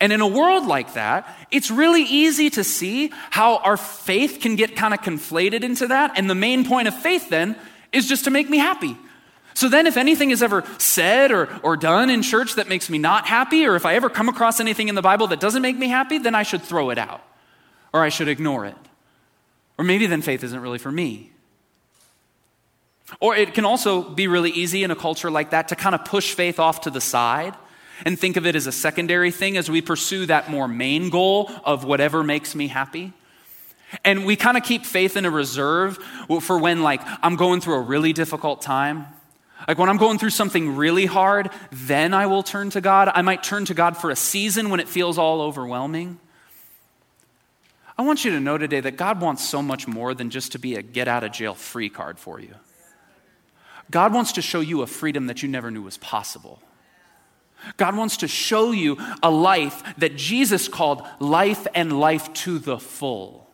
And 0.00 0.12
in 0.12 0.22
a 0.22 0.26
world 0.26 0.66
like 0.66 0.94
that, 0.94 1.28
it's 1.50 1.70
really 1.70 2.02
easy 2.02 2.48
to 2.50 2.64
see 2.64 3.12
how 3.28 3.58
our 3.58 3.76
faith 3.76 4.38
can 4.40 4.56
get 4.56 4.74
kind 4.74 4.94
of 4.94 5.00
conflated 5.00 5.62
into 5.62 5.88
that. 5.88 6.12
And 6.16 6.28
the 6.28 6.34
main 6.34 6.64
point 6.64 6.88
of 6.88 6.94
faith 6.94 7.28
then 7.28 7.54
is 7.92 8.08
just 8.08 8.24
to 8.24 8.30
make 8.30 8.48
me 8.48 8.56
happy. 8.56 8.96
So 9.52 9.68
then, 9.68 9.86
if 9.86 9.96
anything 9.96 10.30
is 10.30 10.42
ever 10.42 10.64
said 10.78 11.32
or, 11.32 11.48
or 11.62 11.76
done 11.76 12.08
in 12.08 12.22
church 12.22 12.54
that 12.54 12.68
makes 12.68 12.88
me 12.88 12.98
not 12.98 13.26
happy, 13.26 13.66
or 13.66 13.74
if 13.74 13.84
I 13.84 13.94
ever 13.94 14.08
come 14.08 14.28
across 14.28 14.58
anything 14.58 14.88
in 14.88 14.94
the 14.94 15.02
Bible 15.02 15.26
that 15.26 15.40
doesn't 15.40 15.60
make 15.60 15.76
me 15.76 15.88
happy, 15.88 16.18
then 16.18 16.34
I 16.34 16.44
should 16.44 16.62
throw 16.62 16.90
it 16.90 16.98
out 16.98 17.22
or 17.92 18.00
I 18.00 18.08
should 18.08 18.28
ignore 18.28 18.64
it. 18.64 18.76
Or 19.76 19.84
maybe 19.84 20.06
then 20.06 20.22
faith 20.22 20.44
isn't 20.44 20.60
really 20.60 20.78
for 20.78 20.92
me. 20.92 21.32
Or 23.18 23.34
it 23.34 23.54
can 23.54 23.64
also 23.64 24.02
be 24.02 24.28
really 24.28 24.50
easy 24.50 24.84
in 24.84 24.90
a 24.90 24.96
culture 24.96 25.30
like 25.30 25.50
that 25.50 25.68
to 25.68 25.76
kind 25.76 25.94
of 25.94 26.04
push 26.04 26.32
faith 26.32 26.60
off 26.60 26.82
to 26.82 26.90
the 26.90 27.00
side 27.00 27.54
and 28.04 28.18
think 28.18 28.36
of 28.36 28.46
it 28.46 28.56
as 28.56 28.66
a 28.66 28.72
secondary 28.72 29.30
thing 29.30 29.56
as 29.56 29.70
we 29.70 29.80
pursue 29.80 30.26
that 30.26 30.50
more 30.50 30.68
main 30.68 31.10
goal 31.10 31.50
of 31.64 31.84
whatever 31.84 32.22
makes 32.22 32.54
me 32.54 32.68
happy. 32.68 33.12
And 34.04 34.24
we 34.24 34.36
kind 34.36 34.56
of 34.56 34.62
keep 34.62 34.84
faith 34.84 35.16
in 35.16 35.24
a 35.24 35.30
reserve 35.30 35.98
for 36.40 36.58
when, 36.58 36.82
like, 36.82 37.00
I'm 37.22 37.36
going 37.36 37.60
through 37.60 37.74
a 37.74 37.80
really 37.80 38.12
difficult 38.12 38.62
time. 38.62 39.06
Like, 39.66 39.78
when 39.78 39.88
I'm 39.88 39.96
going 39.96 40.18
through 40.18 40.30
something 40.30 40.76
really 40.76 41.06
hard, 41.06 41.50
then 41.70 42.14
I 42.14 42.26
will 42.26 42.42
turn 42.42 42.70
to 42.70 42.80
God. 42.80 43.10
I 43.12 43.22
might 43.22 43.42
turn 43.42 43.64
to 43.66 43.74
God 43.74 43.96
for 43.96 44.10
a 44.10 44.16
season 44.16 44.70
when 44.70 44.80
it 44.80 44.88
feels 44.88 45.18
all 45.18 45.42
overwhelming. 45.42 46.18
I 47.98 48.02
want 48.02 48.24
you 48.24 48.30
to 48.30 48.40
know 48.40 48.56
today 48.56 48.80
that 48.80 48.96
God 48.96 49.20
wants 49.20 49.46
so 49.46 49.60
much 49.60 49.86
more 49.86 50.14
than 50.14 50.30
just 50.30 50.52
to 50.52 50.58
be 50.58 50.76
a 50.76 50.82
get 50.82 51.06
out 51.06 51.24
of 51.24 51.32
jail 51.32 51.54
free 51.54 51.90
card 51.90 52.18
for 52.18 52.40
you. 52.40 52.54
God 53.90 54.14
wants 54.14 54.32
to 54.32 54.42
show 54.42 54.60
you 54.60 54.82
a 54.82 54.86
freedom 54.86 55.26
that 55.26 55.42
you 55.42 55.48
never 55.48 55.70
knew 55.70 55.82
was 55.82 55.98
possible. 55.98 56.62
God 57.76 57.96
wants 57.96 58.18
to 58.18 58.28
show 58.28 58.72
you 58.72 58.98
a 59.22 59.30
life 59.30 59.82
that 59.98 60.16
Jesus 60.16 60.68
called 60.68 61.02
life 61.18 61.66
and 61.74 61.98
life 61.98 62.32
to 62.34 62.58
the 62.58 62.78
full. 62.78 63.48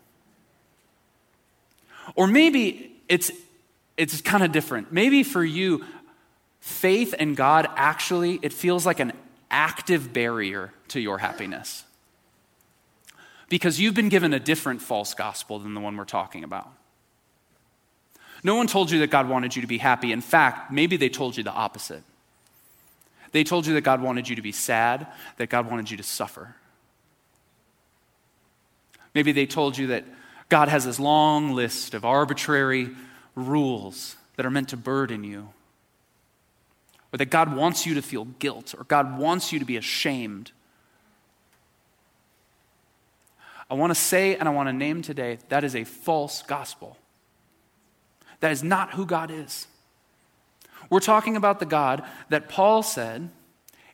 Or 2.15 2.27
maybe 2.27 2.93
it's, 3.09 3.31
it's 3.97 4.21
kind 4.21 4.45
of 4.45 4.53
different. 4.53 4.93
Maybe 4.93 5.23
for 5.23 5.45
you, 5.45 5.85
faith 6.61 7.15
in 7.15 7.35
God 7.35 7.69
actually, 7.77 8.39
it 8.43 8.53
feels 8.53 8.87
like 8.87 9.01
an 9.01 9.13
active 9.51 10.13
barrier 10.13 10.73
to 10.89 11.01
your 11.01 11.19
happiness. 11.19 11.85
Because 13.49 13.81
you've 13.81 13.95
been 13.95 14.09
given 14.09 14.33
a 14.33 14.41
different 14.41 14.83
false 14.83 15.15
gospel 15.15 15.59
than 15.59 15.75
the 15.75 15.81
one 15.81 15.97
we're 15.97 16.05
talking 16.05 16.43
about. 16.43 16.69
No 18.43 18.57
one 18.57 18.67
told 18.67 18.91
you 18.91 19.01
that 19.01 19.11
God 19.11 19.29
wanted 19.29 19.57
you 19.57 19.63
to 19.63 19.69
be 19.69 19.79
happy. 19.79 20.13
In 20.13 20.21
fact, 20.21 20.73
maybe 20.73 20.97
they 20.97 21.09
told 21.09 21.37
you 21.37 21.43
the 21.43 21.53
opposite. 21.53 22.03
They 23.33 23.45
told 23.45 23.67
you 23.67 23.75
that 23.75 23.83
God 23.83 24.01
wanted 24.01 24.29
you 24.29 24.37
to 24.37 24.43
be 24.43 24.53
sad, 24.53 25.07
that 25.37 25.49
God 25.49 25.71
wanted 25.71 25.91
you 25.91 25.97
to 25.97 26.03
suffer. 26.03 26.55
Maybe 29.15 29.33
they 29.33 29.47
told 29.47 29.79
you 29.79 29.89
that 29.89 30.05
God 30.49 30.69
has 30.69 30.85
this 30.85 31.01
long 31.01 31.53
list 31.53 31.95
of 31.95 32.05
arbitrary 32.05 32.91
rules 33.35 34.17
that 34.37 34.47
are 34.47 34.51
meant 34.51 34.69
to 34.71 34.77
burden 34.77 35.25
you. 35.25 35.49
Or 37.13 37.19
that 37.19 37.31
God 37.31 37.57
wants 37.57 37.87
you 37.87 37.95
to 37.95 38.03
feel 38.03 38.25
guilt, 38.25 38.75
or 38.77 38.85
God 38.85 39.19
wants 39.19 39.53
you 39.53 39.59
to 39.59 39.65
be 39.65 39.77
ashamed. 39.77 40.53
I 43.71 43.75
want 43.75 43.91
to 43.91 43.95
say 43.95 44.37
and 44.37 44.49
I 44.49 44.53
want 44.53 44.69
to 44.69 44.73
name 44.73 45.03
today 45.03 45.39
that 45.49 45.65
is 45.65 45.75
a 45.75 45.85
false 45.85 46.43
gospel. 46.43 46.97
That 48.41 48.53
is 48.53 48.63
not 48.63 48.95
who 48.95 49.07
God 49.07 49.31
is. 49.31 49.67
We're 50.91 51.01
talking 51.01 51.37
about 51.37 51.61
the 51.61 51.67
God 51.67 52.05
that 52.29 52.49
Paul 52.49 52.83
said 52.83 53.31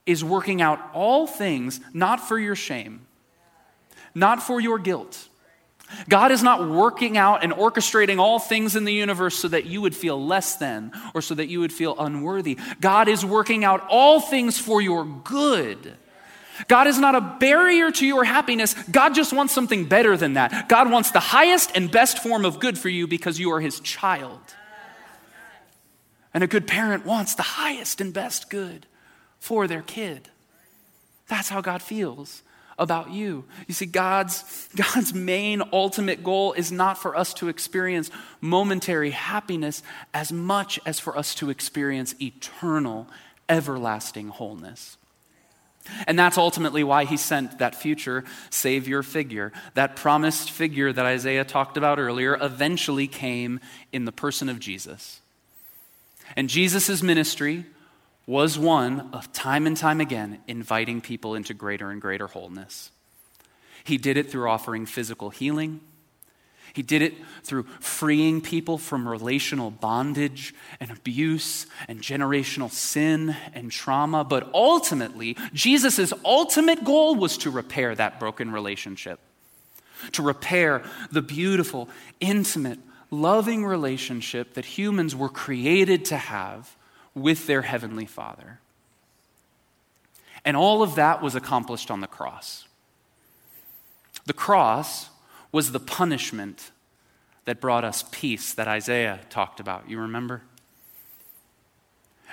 is 0.05 0.24
working 0.24 0.61
out 0.61 0.81
all 0.92 1.26
things 1.26 1.81
not 1.92 2.20
for 2.20 2.38
your 2.38 2.57
shame, 2.57 3.07
not 4.14 4.42
for 4.42 4.61
your 4.61 4.78
guilt. 4.78 5.28
God 6.09 6.33
is 6.33 6.42
not 6.42 6.68
working 6.68 7.16
out 7.18 7.44
and 7.44 7.52
orchestrating 7.52 8.18
all 8.18 8.38
things 8.38 8.76
in 8.76 8.85
the 8.85 8.92
universe 8.92 9.37
so 9.37 9.48
that 9.48 9.66
you 9.66 9.81
would 9.81 9.94
feel 9.94 10.24
less 10.24 10.57
than 10.57 10.92
or 11.14 11.20
so 11.20 11.35
that 11.35 11.48
you 11.48 11.61
would 11.61 11.72
feel 11.72 11.94
unworthy. 11.98 12.59
God 12.81 13.09
is 13.09 13.24
working 13.24 13.64
out 13.64 13.87
all 13.88 14.20
things 14.20 14.59
for 14.59 14.81
your 14.81 15.05
good. 15.05 15.94
God 16.68 16.87
is 16.87 16.98
not 16.98 17.14
a 17.14 17.20
barrier 17.20 17.90
to 17.90 18.07
your 18.07 18.24
happiness. 18.24 18.74
God 18.90 19.14
just 19.14 19.33
wants 19.33 19.52
something 19.52 19.87
better 19.87 20.16
than 20.16 20.35
that. 20.35 20.68
God 20.68 20.90
wants 20.90 21.11
the 21.11 21.20
highest 21.20 21.72
and 21.74 21.90
best 21.90 22.22
form 22.22 22.44
of 22.44 22.61
good 22.61 22.78
for 22.78 22.88
you 22.88 23.07
because 23.07 23.38
you 23.38 23.52
are 23.52 23.61
his 23.61 23.81
child. 23.81 24.40
And 26.34 26.42
a 26.42 26.46
good 26.46 26.66
parent 26.66 27.04
wants 27.04 27.34
the 27.34 27.42
highest 27.42 28.00
and 28.00 28.12
best 28.12 28.48
good 28.50 28.86
for 29.38 29.66
their 29.66 29.82
kid. 29.82 30.28
That's 31.28 31.48
how 31.48 31.60
God 31.60 31.82
feels 31.82 32.42
about 32.78 33.10
you. 33.10 33.44
You 33.66 33.74
see, 33.74 33.86
God's, 33.86 34.68
God's 34.76 35.14
main 35.14 35.62
ultimate 35.72 36.22
goal 36.22 36.52
is 36.52 36.72
not 36.72 36.98
for 36.98 37.16
us 37.16 37.32
to 37.34 37.48
experience 37.48 38.10
momentary 38.40 39.10
happiness 39.10 39.82
as 40.12 40.32
much 40.32 40.78
as 40.84 40.98
for 40.98 41.16
us 41.16 41.34
to 41.36 41.50
experience 41.50 42.14
eternal, 42.20 43.08
everlasting 43.48 44.28
wholeness. 44.28 44.96
And 46.06 46.18
that's 46.18 46.38
ultimately 46.38 46.84
why 46.84 47.04
he 47.04 47.16
sent 47.16 47.58
that 47.58 47.74
future 47.74 48.24
Savior 48.50 49.02
figure. 49.02 49.52
That 49.74 49.96
promised 49.96 50.50
figure 50.50 50.92
that 50.92 51.06
Isaiah 51.06 51.44
talked 51.44 51.76
about 51.76 51.98
earlier 51.98 52.38
eventually 52.40 53.08
came 53.08 53.58
in 53.92 54.04
the 54.04 54.12
person 54.12 54.48
of 54.48 54.60
Jesus. 54.60 55.21
And 56.36 56.48
Jesus' 56.48 57.02
ministry 57.02 57.66
was 58.26 58.58
one 58.58 59.10
of 59.12 59.32
time 59.32 59.66
and 59.66 59.76
time 59.76 60.00
again 60.00 60.40
inviting 60.46 61.00
people 61.00 61.34
into 61.34 61.54
greater 61.54 61.90
and 61.90 62.00
greater 62.00 62.28
wholeness. 62.28 62.90
He 63.84 63.98
did 63.98 64.16
it 64.16 64.30
through 64.30 64.48
offering 64.48 64.86
physical 64.86 65.30
healing. 65.30 65.80
He 66.72 66.82
did 66.82 67.02
it 67.02 67.14
through 67.42 67.64
freeing 67.80 68.40
people 68.40 68.78
from 68.78 69.06
relational 69.06 69.70
bondage 69.70 70.54
and 70.80 70.90
abuse 70.90 71.66
and 71.86 72.00
generational 72.00 72.70
sin 72.70 73.36
and 73.52 73.70
trauma. 73.70 74.24
But 74.24 74.48
ultimately, 74.54 75.36
Jesus' 75.52 76.12
ultimate 76.24 76.84
goal 76.84 77.14
was 77.14 77.36
to 77.38 77.50
repair 77.50 77.94
that 77.94 78.18
broken 78.18 78.52
relationship, 78.52 79.20
to 80.12 80.22
repair 80.22 80.82
the 81.10 81.20
beautiful, 81.20 81.90
intimate, 82.20 82.78
loving 83.12 83.64
relationship 83.64 84.55
that 84.55 84.64
humans 84.64 85.14
were 85.14 85.29
created 85.29 86.07
to 86.07 86.16
have 86.16 86.75
with 87.14 87.46
their 87.46 87.62
Heavenly 87.62 88.07
Father. 88.07 88.59
And 90.44 90.57
all 90.57 90.83
of 90.83 90.96
that 90.96 91.22
was 91.22 91.37
accomplished 91.37 91.90
on 91.90 92.01
the 92.01 92.07
cross. 92.07 92.66
The 94.25 94.33
cross 94.33 95.11
was 95.53 95.70
the 95.70 95.79
punishment 95.79 96.70
that 97.44 97.61
brought 97.61 97.85
us 97.85 98.05
peace 98.11 98.55
that 98.55 98.66
Isaiah 98.66 99.20
talked 99.29 99.61
about. 99.61 99.88
You 99.90 100.01
remember? 100.01 100.42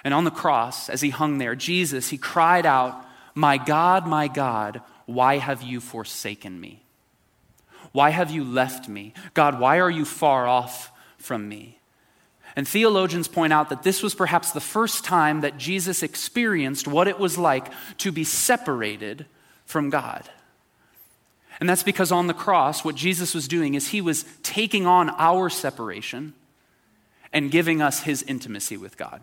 And 0.03 0.13
on 0.13 0.23
the 0.23 0.31
cross, 0.31 0.89
as 0.89 1.01
he 1.01 1.09
hung 1.09 1.39
there, 1.39 1.55
Jesus, 1.55 2.09
he 2.09 2.17
cried 2.17 2.65
out, 2.65 3.05
My 3.35 3.57
God, 3.57 4.07
my 4.07 4.29
God, 4.29 4.81
why 5.05 5.39
have 5.39 5.61
you 5.61 5.81
forsaken 5.81 6.59
me? 6.59 6.83
Why 7.91 8.11
have 8.11 8.31
you 8.31 8.43
left 8.43 8.87
me? 8.87 9.13
God, 9.33 9.59
why 9.59 9.79
are 9.79 9.89
you 9.89 10.05
far 10.05 10.47
off 10.47 10.91
from 11.17 11.47
me? 11.49 11.79
And 12.55 12.67
theologians 12.67 13.27
point 13.27 13.53
out 13.53 13.69
that 13.69 13.83
this 13.83 14.03
was 14.03 14.15
perhaps 14.15 14.51
the 14.51 14.59
first 14.59 15.05
time 15.05 15.41
that 15.41 15.57
Jesus 15.57 16.03
experienced 16.03 16.87
what 16.87 17.07
it 17.07 17.19
was 17.19 17.37
like 17.37 17.67
to 17.99 18.11
be 18.11 18.23
separated 18.23 19.25
from 19.65 19.89
God. 19.89 20.29
And 21.59 21.67
that's 21.67 21.83
because 21.83 22.11
on 22.11 22.27
the 22.27 22.33
cross, 22.33 22.83
what 22.83 22.95
Jesus 22.95 23.33
was 23.33 23.47
doing 23.47 23.73
is 23.73 23.89
he 23.89 24.01
was 24.01 24.25
taking 24.43 24.85
on 24.85 25.09
our 25.11 25.49
separation 25.49 26.33
and 27.33 27.51
giving 27.51 27.81
us 27.81 28.03
his 28.03 28.23
intimacy 28.23 28.77
with 28.77 28.97
God. 28.97 29.21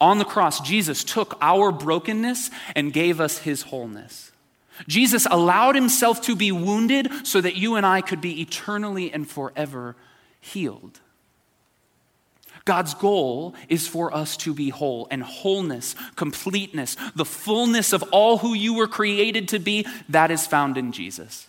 On 0.00 0.18
the 0.18 0.24
cross, 0.24 0.60
Jesus 0.60 1.04
took 1.04 1.36
our 1.40 1.70
brokenness 1.70 2.50
and 2.74 2.92
gave 2.92 3.20
us 3.20 3.38
his 3.38 3.62
wholeness. 3.62 4.32
Jesus 4.88 5.26
allowed 5.30 5.74
himself 5.74 6.20
to 6.22 6.36
be 6.36 6.52
wounded 6.52 7.10
so 7.26 7.40
that 7.40 7.56
you 7.56 7.76
and 7.76 7.86
I 7.86 8.00
could 8.00 8.20
be 8.20 8.40
eternally 8.40 9.12
and 9.12 9.28
forever 9.28 9.96
healed. 10.40 11.00
God's 12.64 12.94
goal 12.94 13.54
is 13.68 13.86
for 13.86 14.14
us 14.14 14.36
to 14.38 14.54
be 14.54 14.70
whole, 14.70 15.06
and 15.10 15.22
wholeness, 15.22 15.94
completeness, 16.16 16.96
the 17.14 17.24
fullness 17.24 17.92
of 17.92 18.02
all 18.04 18.38
who 18.38 18.54
you 18.54 18.74
were 18.74 18.86
created 18.86 19.48
to 19.48 19.58
be, 19.58 19.86
that 20.08 20.30
is 20.30 20.46
found 20.46 20.78
in 20.78 20.90
Jesus. 20.92 21.46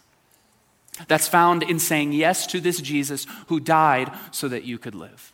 That's 1.07 1.27
found 1.27 1.63
in 1.63 1.79
saying 1.79 2.11
yes 2.13 2.47
to 2.47 2.59
this 2.59 2.81
Jesus 2.81 3.27
who 3.47 3.59
died 3.59 4.11
so 4.31 4.47
that 4.49 4.65
you 4.65 4.77
could 4.77 4.95
live. 4.95 5.31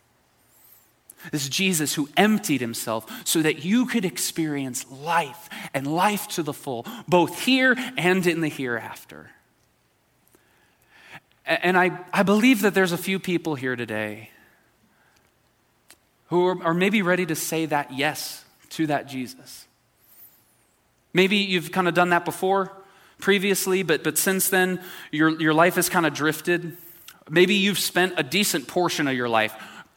This 1.32 1.48
Jesus 1.48 1.94
who 1.94 2.10
emptied 2.18 2.62
himself 2.62 3.06
so 3.28 3.42
that 3.42 3.64
you 3.64 3.86
could 3.86 4.06
experience 4.06 4.90
life 4.90 5.50
and 5.74 5.86
life 5.86 6.28
to 6.30 6.44
the 6.44 6.54
full, 6.54 6.86
both 7.08 7.42
here 7.42 7.76
and 7.98 8.26
in 8.26 8.42
the 8.42 8.48
hereafter. 8.48 9.30
And 11.46 11.78
I, 11.78 12.00
I 12.14 12.24
believe 12.24 12.62
that 12.62 12.74
there's 12.74 12.92
a 12.92 12.98
few 12.98 13.20
people 13.20 13.56
here 13.56 13.76
today 13.76 14.30
who 16.28 16.48
are, 16.48 16.64
are 16.64 16.74
maybe 16.74 17.02
ready 17.02 17.26
to 17.26 17.36
say 17.36 17.66
that 17.66 17.94
yes 17.94 18.46
to 18.70 18.88
that 18.88 19.08
Jesus. 19.08 19.68
Maybe 21.14 21.38
you've 21.38 21.72
kind 21.72 21.88
of 21.88 21.94
done 21.94 22.10
that 22.10 22.26
before, 22.26 22.72
previously, 23.20 23.84
but, 23.84 24.04
but 24.04 24.18
since 24.18 24.50
then, 24.50 24.82
your, 25.12 25.40
your 25.42 25.54
life 25.54 25.76
has 25.76 25.90
kind 25.90 26.06
of 26.06 26.14
drifted. 26.14 26.78
Maybe 27.30 27.56
you've 27.56 27.80
spent 27.80 28.14
a 28.18 28.24
decent 28.24 28.68
portion 28.68 29.08
of 29.08 29.16
your 29.16 29.30
life 29.30 29.54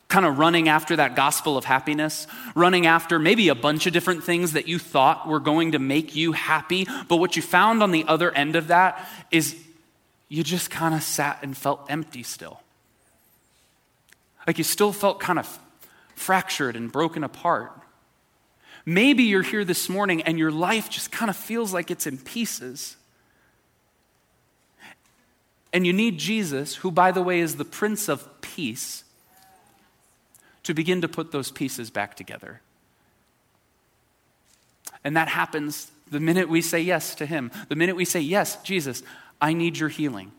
kind 0.08 0.26
of 0.26 0.38
running 0.38 0.68
after 0.68 0.96
that 0.96 1.16
gospel 1.16 1.56
of 1.56 1.64
happiness, 1.64 2.26
running 2.54 2.86
after 2.86 3.18
maybe 3.18 3.48
a 3.48 3.54
bunch 3.54 3.86
of 3.86 3.92
different 3.92 4.22
things 4.22 4.52
that 4.52 4.68
you 4.68 4.78
thought 4.78 5.26
were 5.26 5.40
going 5.40 5.72
to 5.72 5.78
make 5.78 6.14
you 6.14 6.32
happy, 6.32 6.86
but 7.08 7.16
what 7.16 7.36
you 7.36 7.42
found 7.42 7.82
on 7.82 7.90
the 7.90 8.04
other 8.06 8.30
end 8.32 8.56
of 8.56 8.68
that 8.68 9.08
is 9.30 9.56
you 10.28 10.42
just 10.42 10.70
kind 10.70 10.94
of 10.94 11.02
sat 11.02 11.38
and 11.42 11.56
felt 11.56 11.86
empty 11.88 12.22
still. 12.22 12.60
Like 14.46 14.58
you 14.58 14.64
still 14.64 14.92
felt 14.92 15.20
kind 15.20 15.38
of 15.38 15.58
fractured 16.14 16.76
and 16.76 16.90
broken 16.90 17.24
apart. 17.24 17.72
Maybe 18.86 19.22
you're 19.22 19.42
here 19.42 19.64
this 19.64 19.88
morning 19.88 20.22
and 20.22 20.38
your 20.38 20.50
life 20.50 20.90
just 20.90 21.10
kind 21.10 21.30
of 21.30 21.36
feels 21.36 21.72
like 21.72 21.90
it's 21.90 22.06
in 22.06 22.18
pieces. 22.18 22.96
And 25.72 25.86
you 25.86 25.92
need 25.92 26.18
Jesus, 26.18 26.76
who, 26.76 26.90
by 26.90 27.10
the 27.10 27.22
way, 27.22 27.40
is 27.40 27.56
the 27.56 27.64
Prince 27.64 28.08
of 28.08 28.40
Peace, 28.42 29.03
to 30.64 30.74
begin 30.74 31.00
to 31.02 31.08
put 31.08 31.32
those 31.32 31.50
pieces 31.50 31.90
back 31.90 32.16
together. 32.16 32.60
And 35.04 35.16
that 35.16 35.28
happens 35.28 35.90
the 36.10 36.20
minute 36.20 36.48
we 36.48 36.62
say 36.62 36.80
yes 36.80 37.14
to 37.16 37.26
Him. 37.26 37.50
The 37.68 37.76
minute 37.76 37.96
we 37.96 38.04
say, 38.04 38.20
Yes, 38.20 38.56
Jesus, 38.62 39.02
I 39.40 39.52
need 39.52 39.78
your 39.78 39.88
healing. 39.88 40.32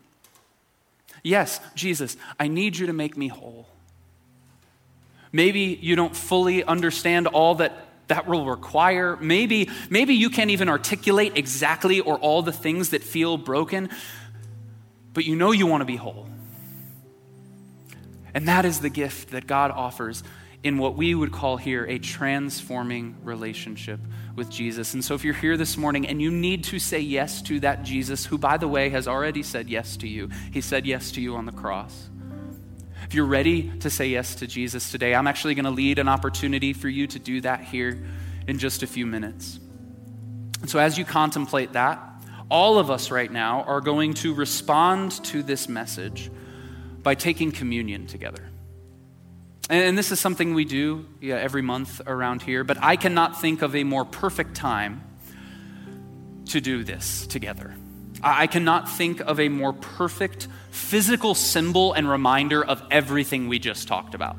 Yes, 1.24 1.60
Jesus, 1.76 2.18
I 2.40 2.48
need 2.48 2.78
you 2.78 2.88
to 2.88 2.94
make 2.94 3.18
me 3.18 3.28
whole. 3.28 3.68
Maybe 5.32 5.80
you 5.82 5.96
don't 5.96 6.16
fully 6.16 6.64
understand 6.64 7.28
all 7.28 7.56
that 7.56 7.86
that 8.08 8.28
will 8.28 8.46
require. 8.46 9.18
Maybe, 9.18 9.70
maybe 9.90 10.14
you 10.14 10.30
can't 10.30 10.52
even 10.52 10.70
articulate 10.70 11.34
exactly 11.36 12.00
or 12.00 12.18
all 12.20 12.44
the 12.44 12.52
things 12.52 12.92
that 12.92 13.04
feel 13.04 13.38
broken, 13.38 13.90
but 15.14 15.26
you 15.26 15.36
know 15.36 15.52
you 15.52 15.66
want 15.66 15.82
to 15.82 15.86
be 15.86 15.96
whole. 15.96 16.28
And 18.36 18.50
that 18.50 18.66
is 18.66 18.82
the 18.82 18.90
gift 18.90 19.30
that 19.30 19.48
God 19.48 19.72
offers 19.72 20.22
in 20.62 20.78
what 20.78 20.98
we 20.98 21.16
would 21.16 21.32
call 21.32 21.56
here 21.56 21.86
a 21.86 21.98
transforming 21.98 23.16
relationship 23.24 24.00
with 24.36 24.50
Jesus. 24.50 24.94
And 24.94 25.06
so, 25.06 25.16
if 25.16 25.24
you're 25.24 25.34
here 25.34 25.56
this 25.56 25.78
morning 25.78 26.06
and 26.06 26.22
you 26.22 26.30
need 26.30 26.66
to 26.66 26.78
say 26.78 27.00
yes 27.00 27.42
to 27.44 27.62
that 27.62 27.84
Jesus, 27.84 28.26
who, 28.26 28.38
by 28.38 28.58
the 28.58 28.68
way, 28.68 28.90
has 28.90 29.08
already 29.08 29.42
said 29.42 29.70
yes 29.70 29.96
to 29.98 30.08
you, 30.08 30.30
he 30.52 30.60
said 30.60 30.86
yes 30.86 31.12
to 31.12 31.22
you 31.22 31.38
on 31.38 31.46
the 31.46 31.54
cross. 31.54 32.10
If 33.06 33.14
you're 33.14 33.26
ready 33.26 33.70
to 33.80 33.90
say 33.90 34.08
yes 34.08 34.36
to 34.36 34.48
Jesus 34.48 34.92
today, 34.92 35.16
I'm 35.16 35.28
actually 35.28 35.56
going 35.56 35.66
to 35.66 35.72
lead 35.72 35.98
an 35.98 36.10
opportunity 36.10 36.74
for 36.74 36.90
you 36.90 37.08
to 37.08 37.20
do 37.20 37.40
that 37.42 37.62
here 37.62 38.04
in 38.48 38.60
just 38.60 38.84
a 38.84 38.88
few 38.88 39.06
minutes. 39.06 39.62
And 40.60 40.70
so, 40.70 40.80
as 40.80 40.98
you 40.98 41.06
contemplate 41.06 41.72
that, 41.74 42.04
all 42.50 42.80
of 42.80 42.92
us 42.92 43.12
right 43.12 43.32
now 43.32 43.64
are 43.64 43.80
going 43.80 44.14
to 44.16 44.34
respond 44.34 45.24
to 45.26 45.42
this 45.42 45.70
message 45.70 46.30
by 47.06 47.14
taking 47.14 47.52
communion 47.52 48.08
together. 48.08 48.50
And 49.70 49.96
this 49.96 50.12
is 50.12 50.20
something 50.20 50.56
we 50.56 50.66
do 50.66 51.06
yeah, 51.22 51.36
every 51.36 51.62
month 51.62 52.02
around 52.08 52.42
here, 52.42 52.64
but 52.64 52.80
I 52.82 52.96
cannot 52.96 53.40
think 53.40 53.62
of 53.62 53.76
a 53.76 53.84
more 53.84 54.06
perfect 54.06 54.56
time 54.56 55.04
to 56.48 56.60
do 56.60 56.84
this 56.84 57.28
together. 57.28 57.76
I 58.24 58.48
cannot 58.48 58.90
think 58.90 59.20
of 59.20 59.40
a 59.40 59.50
more 59.50 59.72
perfect 59.72 60.48
physical 60.72 61.36
symbol 61.36 61.94
and 61.94 62.10
reminder 62.10 62.66
of 62.66 62.82
everything 62.90 63.50
we 63.50 63.60
just 63.60 63.88
talked 63.88 64.16
about. 64.16 64.38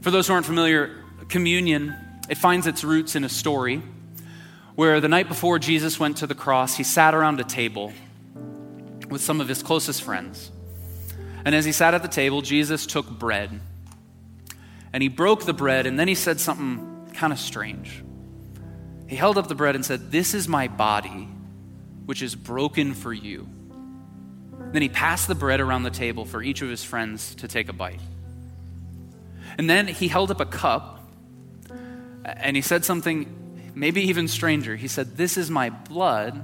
For 0.00 0.10
those 0.10 0.28
who 0.28 0.32
aren't 0.32 0.46
familiar, 0.46 1.04
communion, 1.28 1.94
it 2.30 2.38
finds 2.38 2.66
its 2.66 2.82
roots 2.82 3.14
in 3.14 3.24
a 3.24 3.28
story 3.28 3.82
where 4.74 5.02
the 5.02 5.08
night 5.08 5.28
before 5.28 5.58
Jesus 5.58 6.00
went 6.00 6.16
to 6.18 6.26
the 6.26 6.34
cross, 6.34 6.78
he 6.78 6.82
sat 6.82 7.14
around 7.14 7.40
a 7.40 7.44
table 7.44 7.92
with 9.10 9.20
some 9.20 9.42
of 9.42 9.48
his 9.48 9.62
closest 9.62 10.02
friends. 10.02 10.50
And 11.46 11.54
as 11.54 11.64
he 11.64 11.70
sat 11.70 11.94
at 11.94 12.02
the 12.02 12.08
table, 12.08 12.42
Jesus 12.42 12.86
took 12.86 13.08
bread 13.08 13.60
and 14.92 15.00
he 15.00 15.08
broke 15.08 15.44
the 15.44 15.52
bread, 15.52 15.86
and 15.86 15.98
then 15.98 16.08
he 16.08 16.14
said 16.14 16.40
something 16.40 17.10
kind 17.14 17.32
of 17.32 17.38
strange. 17.38 18.02
He 19.08 19.14
held 19.14 19.38
up 19.38 19.46
the 19.46 19.54
bread 19.54 19.76
and 19.76 19.84
said, 19.84 20.10
This 20.10 20.34
is 20.34 20.48
my 20.48 20.66
body, 20.66 21.28
which 22.06 22.20
is 22.20 22.34
broken 22.34 22.94
for 22.94 23.12
you. 23.12 23.48
Then 24.72 24.82
he 24.82 24.88
passed 24.88 25.28
the 25.28 25.36
bread 25.36 25.60
around 25.60 25.84
the 25.84 25.90
table 25.90 26.24
for 26.24 26.42
each 26.42 26.62
of 26.62 26.68
his 26.68 26.82
friends 26.82 27.36
to 27.36 27.46
take 27.46 27.68
a 27.68 27.72
bite. 27.72 28.00
And 29.56 29.70
then 29.70 29.86
he 29.86 30.08
held 30.08 30.32
up 30.32 30.40
a 30.40 30.46
cup 30.46 31.08
and 32.24 32.56
he 32.56 32.62
said 32.62 32.84
something 32.84 33.70
maybe 33.72 34.02
even 34.02 34.26
stranger. 34.26 34.74
He 34.74 34.88
said, 34.88 35.16
This 35.16 35.36
is 35.36 35.48
my 35.48 35.70
blood, 35.70 36.42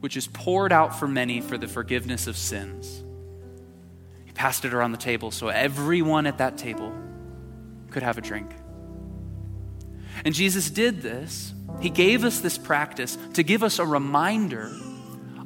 which 0.00 0.16
is 0.16 0.26
poured 0.26 0.72
out 0.72 0.98
for 0.98 1.06
many 1.06 1.42
for 1.42 1.58
the 1.58 1.68
forgiveness 1.68 2.26
of 2.26 2.38
sins 2.38 3.03
passed 4.34 4.64
it 4.64 4.74
around 4.74 4.92
the 4.92 4.98
table 4.98 5.30
so 5.30 5.48
everyone 5.48 6.26
at 6.26 6.38
that 6.38 6.58
table 6.58 6.92
could 7.90 8.02
have 8.02 8.18
a 8.18 8.20
drink. 8.20 8.50
And 10.24 10.34
Jesus 10.34 10.70
did 10.70 11.02
this. 11.02 11.52
He 11.80 11.90
gave 11.90 12.24
us 12.24 12.40
this 12.40 12.58
practice 12.58 13.18
to 13.34 13.42
give 13.42 13.62
us 13.62 13.78
a 13.78 13.86
reminder 13.86 14.70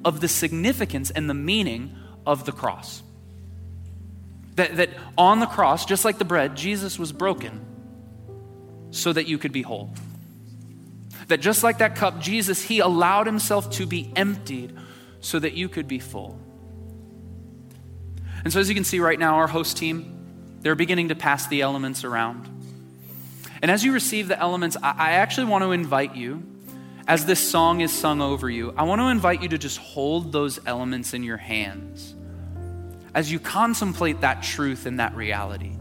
of 0.04 0.20
the 0.20 0.28
significance 0.28 1.10
and 1.10 1.28
the 1.28 1.34
meaning 1.34 1.94
of 2.26 2.44
the 2.44 2.52
cross. 2.52 3.02
That, 4.56 4.76
that 4.76 4.90
on 5.16 5.40
the 5.40 5.46
cross, 5.46 5.86
just 5.86 6.04
like 6.04 6.18
the 6.18 6.24
bread, 6.24 6.56
Jesus 6.56 6.98
was 6.98 7.12
broken 7.12 7.64
so 8.90 9.12
that 9.12 9.26
you 9.26 9.38
could 9.38 9.52
be 9.52 9.62
whole. 9.62 9.92
That 11.28 11.40
just 11.40 11.62
like 11.62 11.78
that 11.78 11.94
cup, 11.94 12.20
Jesus, 12.20 12.62
He 12.62 12.80
allowed 12.80 13.26
Himself 13.26 13.70
to 13.72 13.86
be 13.86 14.12
emptied 14.16 14.76
so 15.20 15.38
that 15.38 15.54
you 15.54 15.68
could 15.68 15.88
be 15.88 15.98
full. 15.98 16.40
And 18.48 18.52
so, 18.54 18.60
as 18.60 18.68
you 18.70 18.74
can 18.74 18.84
see 18.84 18.98
right 18.98 19.18
now, 19.18 19.34
our 19.34 19.46
host 19.46 19.76
team, 19.76 20.56
they're 20.62 20.74
beginning 20.74 21.08
to 21.08 21.14
pass 21.14 21.48
the 21.48 21.60
elements 21.60 22.02
around. 22.02 22.48
And 23.60 23.70
as 23.70 23.84
you 23.84 23.92
receive 23.92 24.26
the 24.26 24.40
elements, 24.40 24.74
I 24.82 25.10
actually 25.10 25.48
want 25.48 25.64
to 25.64 25.72
invite 25.72 26.16
you, 26.16 26.42
as 27.06 27.26
this 27.26 27.46
song 27.46 27.82
is 27.82 27.92
sung 27.92 28.22
over 28.22 28.48
you, 28.48 28.72
I 28.74 28.84
want 28.84 29.02
to 29.02 29.08
invite 29.08 29.42
you 29.42 29.50
to 29.50 29.58
just 29.58 29.76
hold 29.76 30.32
those 30.32 30.60
elements 30.64 31.12
in 31.12 31.24
your 31.24 31.36
hands 31.36 32.14
as 33.14 33.30
you 33.30 33.38
contemplate 33.38 34.22
that 34.22 34.42
truth 34.42 34.86
and 34.86 34.98
that 34.98 35.14
reality. 35.14 35.76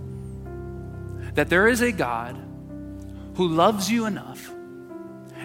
That 1.36 1.48
there 1.48 1.70
is 1.70 1.80
a 1.80 1.94
God 1.94 2.36
who 3.36 3.48
loves 3.48 3.90
you 3.90 4.08
enough 4.08 4.46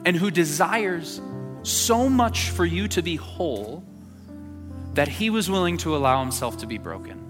and 0.05 0.17
who 0.17 0.33
desires 0.33 1.21
so 1.63 2.09
much 2.09 2.51
for 2.51 2.67
you 2.67 2.89
to 2.89 3.01
be 3.01 3.15
whole 3.15 3.85
that 4.95 5.09
he 5.09 5.31
was 5.31 5.51
willing 5.51 5.79
to 5.79 5.97
allow 5.97 6.21
himself 6.21 6.59
to 6.59 6.67
be 6.67 6.79
broken. 6.79 7.21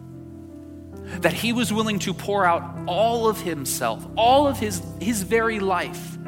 That 1.20 1.32
he 1.32 1.52
was 1.52 1.72
willing 1.72 1.98
to 2.00 2.14
pour 2.14 2.44
out 2.44 2.62
all 2.86 3.28
of 3.28 3.40
himself, 3.40 4.06
all 4.16 4.46
of 4.46 4.58
his, 4.58 4.82
his 5.00 5.22
very 5.22 5.60
life, 5.60 6.18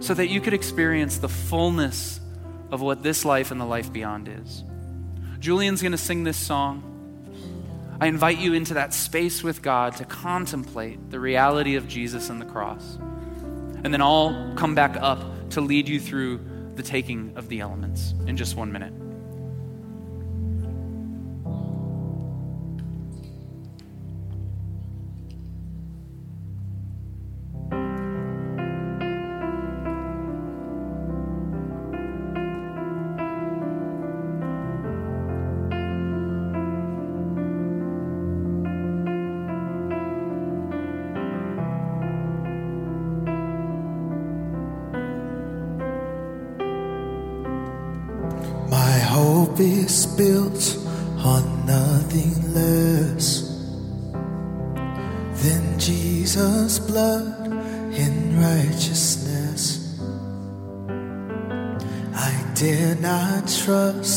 so 0.00 0.14
that 0.14 0.28
you 0.28 0.40
could 0.40 0.52
experience 0.52 1.18
the 1.18 1.28
fullness 1.28 2.20
of 2.70 2.80
what 2.80 3.02
this 3.02 3.24
life 3.24 3.50
and 3.50 3.60
the 3.60 3.64
life 3.64 3.92
beyond 3.92 4.28
is. 4.28 4.64
Julian's 5.38 5.82
going 5.82 5.92
to 5.92 5.98
sing 5.98 6.24
this 6.24 6.36
song. 6.36 6.92
I 8.00 8.06
invite 8.06 8.38
you 8.38 8.52
into 8.52 8.74
that 8.74 8.92
space 8.92 9.42
with 9.42 9.62
God 9.62 9.96
to 9.96 10.04
contemplate 10.04 11.10
the 11.10 11.18
reality 11.18 11.76
of 11.76 11.88
Jesus 11.88 12.28
and 12.28 12.40
the 12.40 12.46
cross. 12.46 12.98
And 13.84 13.92
then 13.92 14.02
I'll 14.02 14.52
come 14.56 14.74
back 14.74 14.96
up 14.98 15.50
to 15.50 15.60
lead 15.60 15.88
you 15.88 16.00
through 16.00 16.40
the 16.74 16.82
taking 16.82 17.32
of 17.36 17.48
the 17.48 17.60
elements 17.60 18.14
in 18.26 18.36
just 18.36 18.56
one 18.56 18.70
minute. 18.70 18.92
Built 50.16 50.78
on 51.18 51.66
nothing 51.66 52.32
less 52.54 53.42
than 55.42 55.78
Jesus' 55.78 56.78
blood 56.78 57.52
and 57.92 58.38
righteousness. 58.38 60.00
I 62.14 62.32
dare 62.54 62.94
not 62.96 63.46
trust 63.46 64.15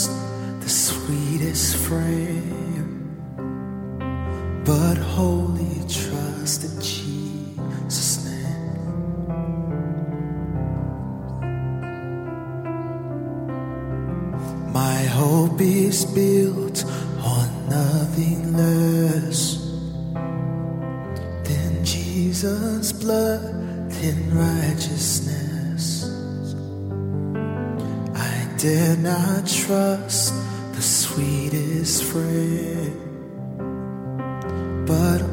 dare 28.60 28.98
not 28.98 29.48
trust 29.48 30.34
the 30.74 30.82
sweetest 30.82 32.04
friend, 32.04 32.94
but 34.86 35.29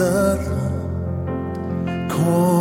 Alone, 0.00 0.48
cornerstone, 2.08 2.59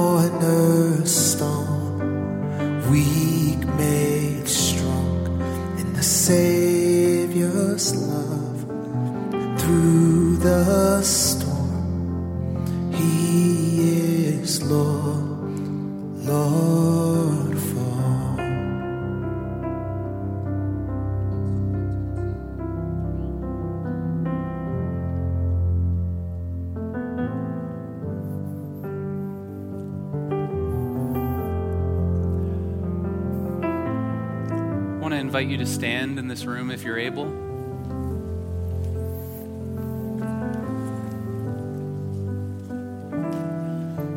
invite 35.39 35.51
you 35.51 35.57
to 35.57 35.65
stand 35.65 36.19
in 36.19 36.27
this 36.27 36.43
room 36.43 36.69
if 36.69 36.83
you're 36.83 36.97
able. 36.97 37.23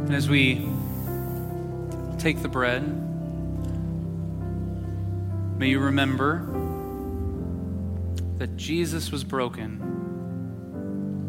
And 0.07 0.13
as 0.17 0.29
we 0.29 0.69
take 2.19 2.43
the 2.43 2.49
bread, 2.49 2.83
may 5.61 5.69
you 5.69 5.79
remember 5.79 6.45
that 8.39 8.57
Jesus 8.57 9.13
was 9.13 9.23
broken 9.23 9.79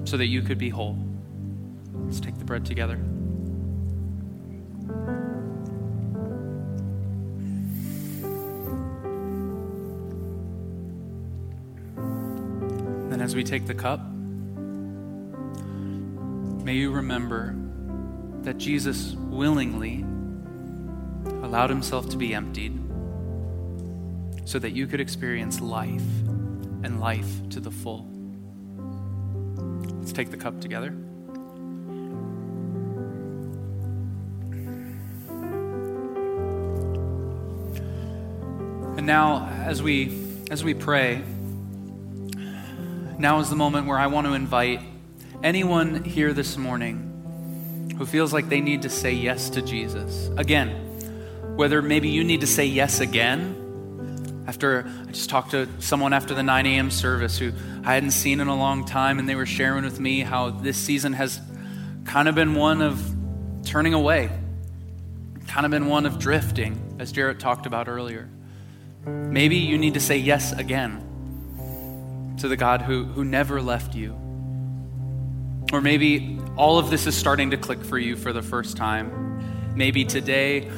so 0.06 0.18
that 0.18 0.26
you 0.26 0.42
could 0.42 0.58
be 0.58 0.70
whole. 0.70 0.98
Let's 1.94 2.20
take 2.20 2.40
the 2.40 2.46
bread 2.46 2.66
together. 2.66 3.00
As 13.34 13.36
we 13.36 13.44
take 13.44 13.66
the 13.66 13.74
cup, 13.74 14.00
may 16.64 16.76
you 16.76 16.92
remember 16.92 17.56
that 18.44 18.60
Jesus 18.60 19.16
willingly 19.16 20.06
allowed 21.42 21.72
himself 21.72 22.08
to 22.10 22.18
be 22.18 22.36
emptied 22.36 22.80
so 24.46 24.60
that 24.60 24.74
you 24.74 24.86
could 24.86 25.02
experience 25.02 25.62
life 25.62 26.06
and 26.84 27.00
life 27.00 27.50
to 27.50 27.60
the 27.60 27.72
full. 27.72 28.08
Let's 29.98 30.14
take 30.14 30.30
the 30.30 30.38
cup 30.38 30.62
together. 30.62 30.90
And 38.96 39.08
now, 39.08 39.48
as 39.66 39.82
we 39.82 40.22
as 40.52 40.64
we 40.64 40.76
pray, 40.76 41.24
now 43.24 43.40
is 43.40 43.50
the 43.50 43.56
moment 43.56 43.88
where 43.88 43.98
I 43.98 44.08
want 44.08 44.28
to 44.28 44.34
invite 44.34 44.82
anyone 45.42 46.04
here 46.04 46.34
this 46.34 46.58
morning 46.58 47.96
who 47.98 48.06
feels 48.06 48.34
like 48.34 48.50
they 48.50 48.60
need 48.60 48.82
to 48.82 48.90
say 48.90 49.14
yes 49.14 49.50
to 49.52 49.62
Jesus. 49.62 50.30
Again, 50.36 50.72
whether 51.56 51.82
maybe 51.82 52.10
you 52.10 52.26
need 52.26 52.42
to 52.42 52.48
say 52.48 52.66
yes 52.66 53.00
again. 53.00 54.44
After 54.46 54.92
I 55.08 55.12
just 55.14 55.30
talked 55.30 55.52
to 55.52 55.70
someone 55.80 56.12
after 56.12 56.34
the 56.34 56.44
9 56.44 56.66
a.m. 56.66 56.92
service 56.92 57.38
who 57.38 57.54
I 57.86 57.94
hadn't 57.94 58.12
seen 58.12 58.42
in 58.42 58.50
a 58.50 58.58
long 58.58 58.84
time, 58.84 59.20
and 59.20 59.30
they 59.30 59.36
were 59.36 59.46
sharing 59.46 59.86
with 59.86 60.02
me 60.02 60.20
how 60.20 60.50
this 60.50 60.76
season 60.76 61.14
has 61.14 61.40
kind 62.04 62.28
of 62.28 62.36
been 62.36 62.56
one 62.56 62.82
of 62.82 63.02
turning 63.64 63.94
away, 63.94 64.32
kind 65.48 65.66
of 65.66 65.72
been 65.72 65.86
one 65.86 66.06
of 66.06 66.20
drifting, 66.20 66.98
as 67.00 67.14
Jarrett 67.14 67.40
talked 67.40 67.68
about 67.68 67.88
earlier. 67.88 68.28
Maybe 69.06 69.56
you 69.56 69.78
need 69.78 69.94
to 69.94 70.02
say 70.02 70.18
yes 70.18 70.52
again 70.52 71.12
to 72.38 72.48
the 72.48 72.58
God 72.58 72.82
who, 72.82 73.06
who 73.06 73.24
never 73.24 73.62
left 73.62 73.96
you. 73.96 74.14
Or 75.72 75.82
maybe 75.82 76.40
all 76.56 76.78
of 76.78 76.90
this 76.90 77.08
is 77.08 77.16
starting 77.16 77.52
to 77.52 77.58
click 77.58 77.84
for 77.84 77.98
you 77.98 78.16
for 78.16 78.32
the 78.34 78.42
first 78.42 78.78
time. 78.78 79.76
Maybe 79.76 80.06
today, 80.06 80.70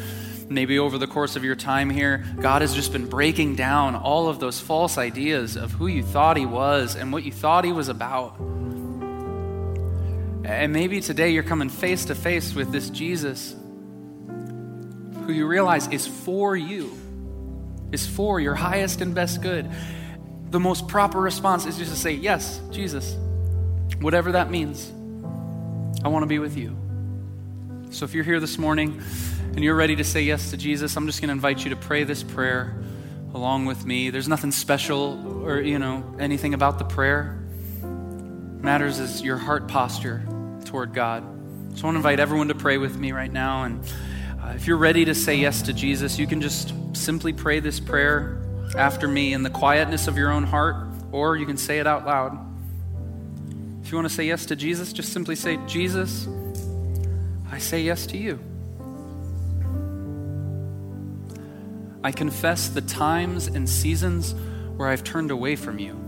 maybe 0.48 0.80
over 0.80 0.98
the 0.98 1.08
course 1.08 1.36
of 1.36 1.44
your 1.44 1.56
time 1.56 1.90
here, 1.90 2.24
God 2.40 2.62
has 2.62 2.74
just 2.74 2.94
been 2.94 3.08
breaking 3.08 3.56
down 3.56 3.96
all 3.96 4.30
of 4.30 4.40
those 4.40 4.60
false 4.60 4.98
ideas 4.98 5.58
of 5.58 5.72
who 5.72 5.88
you 5.88 6.04
thought 6.04 6.38
He 6.38 6.46
was 6.46 6.96
and 6.96 7.12
what 7.12 7.24
you 7.24 7.32
thought 7.32 7.66
He 7.66 7.74
was 7.74 7.90
about. 7.90 8.40
And 10.46 10.72
maybe 10.72 11.02
today 11.02 11.32
you're 11.32 11.44
coming 11.44 11.70
face 11.70 12.06
to 12.06 12.16
face 12.16 12.54
with 12.54 12.72
this 12.72 12.90
Jesus 12.90 13.56
who 15.26 15.34
you 15.34 15.48
realize 15.48 15.88
is 15.88 16.06
for 16.06 16.56
you, 16.56 16.96
is 17.92 18.06
for 18.06 18.40
your 18.40 18.56
highest 18.56 19.02
and 19.02 19.16
best 19.16 19.42
good. 19.42 19.70
The 20.56 20.60
most 20.62 20.88
proper 20.88 21.20
response 21.20 21.66
is 21.66 21.78
just 21.78 21.92
to 21.92 22.00
say, 22.00 22.14
Yes, 22.14 22.62
Jesus, 22.72 23.18
whatever 24.00 24.32
that 24.32 24.50
means, 24.50 24.90
I 26.02 26.08
want 26.08 26.24
to 26.24 26.28
be 26.28 26.40
with 26.40 26.56
you. 26.56 26.78
So 27.90 28.06
if 28.06 28.14
you're 28.14 28.24
here 28.24 28.40
this 28.40 28.58
morning 28.58 29.02
and 29.50 29.62
you're 29.62 29.76
ready 29.76 29.98
to 29.98 30.06
say 30.06 30.22
yes 30.22 30.52
to 30.52 30.58
Jesus, 30.58 30.96
I'm 30.96 31.08
just 31.08 31.20
going 31.20 31.28
to 31.28 31.34
invite 31.34 31.66
you 31.66 31.72
to 31.72 31.76
pray 31.76 32.06
this 32.06 32.24
prayer 32.24 32.74
along 33.34 33.66
with 33.66 33.86
me. 33.86 34.12
There's 34.12 34.30
nothing 34.30 34.54
special 34.54 35.44
or, 35.46 35.60
you 35.60 35.78
know, 35.78 36.16
anything 36.20 36.54
about 36.54 36.80
the 36.80 36.86
prayer. 36.86 37.38
matters 38.62 39.00
is 39.00 39.22
your 39.22 39.36
heart 39.36 39.68
posture 39.68 40.26
toward 40.64 40.94
God. 40.94 41.22
So 41.78 41.82
I 41.82 41.88
want 41.88 41.96
to 41.96 41.98
invite 41.98 42.22
everyone 42.22 42.48
to 42.48 42.56
pray 42.56 42.78
with 42.78 42.96
me 42.98 43.12
right 43.12 43.30
now. 43.30 43.64
And 43.64 43.84
uh, 44.42 44.54
if 44.56 44.68
you're 44.68 44.78
ready 44.78 45.04
to 45.04 45.16
say 45.16 45.36
yes 45.36 45.64
to 45.64 45.74
Jesus, 45.74 46.18
you 46.18 46.26
can 46.26 46.40
just 46.40 46.74
simply 46.96 47.34
pray 47.34 47.60
this 47.60 47.82
prayer 47.82 48.42
after 48.78 49.08
me 49.08 49.34
in 49.34 49.44
the 49.44 49.50
quietness 49.50 50.08
of 50.08 50.18
your 50.18 50.32
own 50.32 50.44
heart, 50.44 50.88
or 51.12 51.36
you 51.38 51.46
can 51.46 51.58
say 51.58 51.80
it 51.80 51.88
out 51.88 52.06
loud. 52.06 52.38
If 53.84 53.92
you 53.92 53.98
want 53.98 54.08
to 54.10 54.14
say 54.14 54.26
yes 54.26 54.46
to 54.48 54.56
Jesus, 54.56 54.92
just 54.94 55.14
simply 55.14 55.36
say, 55.36 55.58
Jesus, 55.68 56.28
I 57.52 57.60
say 57.60 57.82
yes 57.82 58.06
to 58.08 58.18
you. 58.18 58.40
I 62.04 62.12
confess 62.12 62.70
the 62.70 62.82
times 62.82 63.48
and 63.48 63.70
seasons 63.70 64.36
where 64.76 64.90
I've 64.90 65.04
turned 65.04 65.32
away 65.32 65.56
from 65.56 65.80
you. 65.80 66.00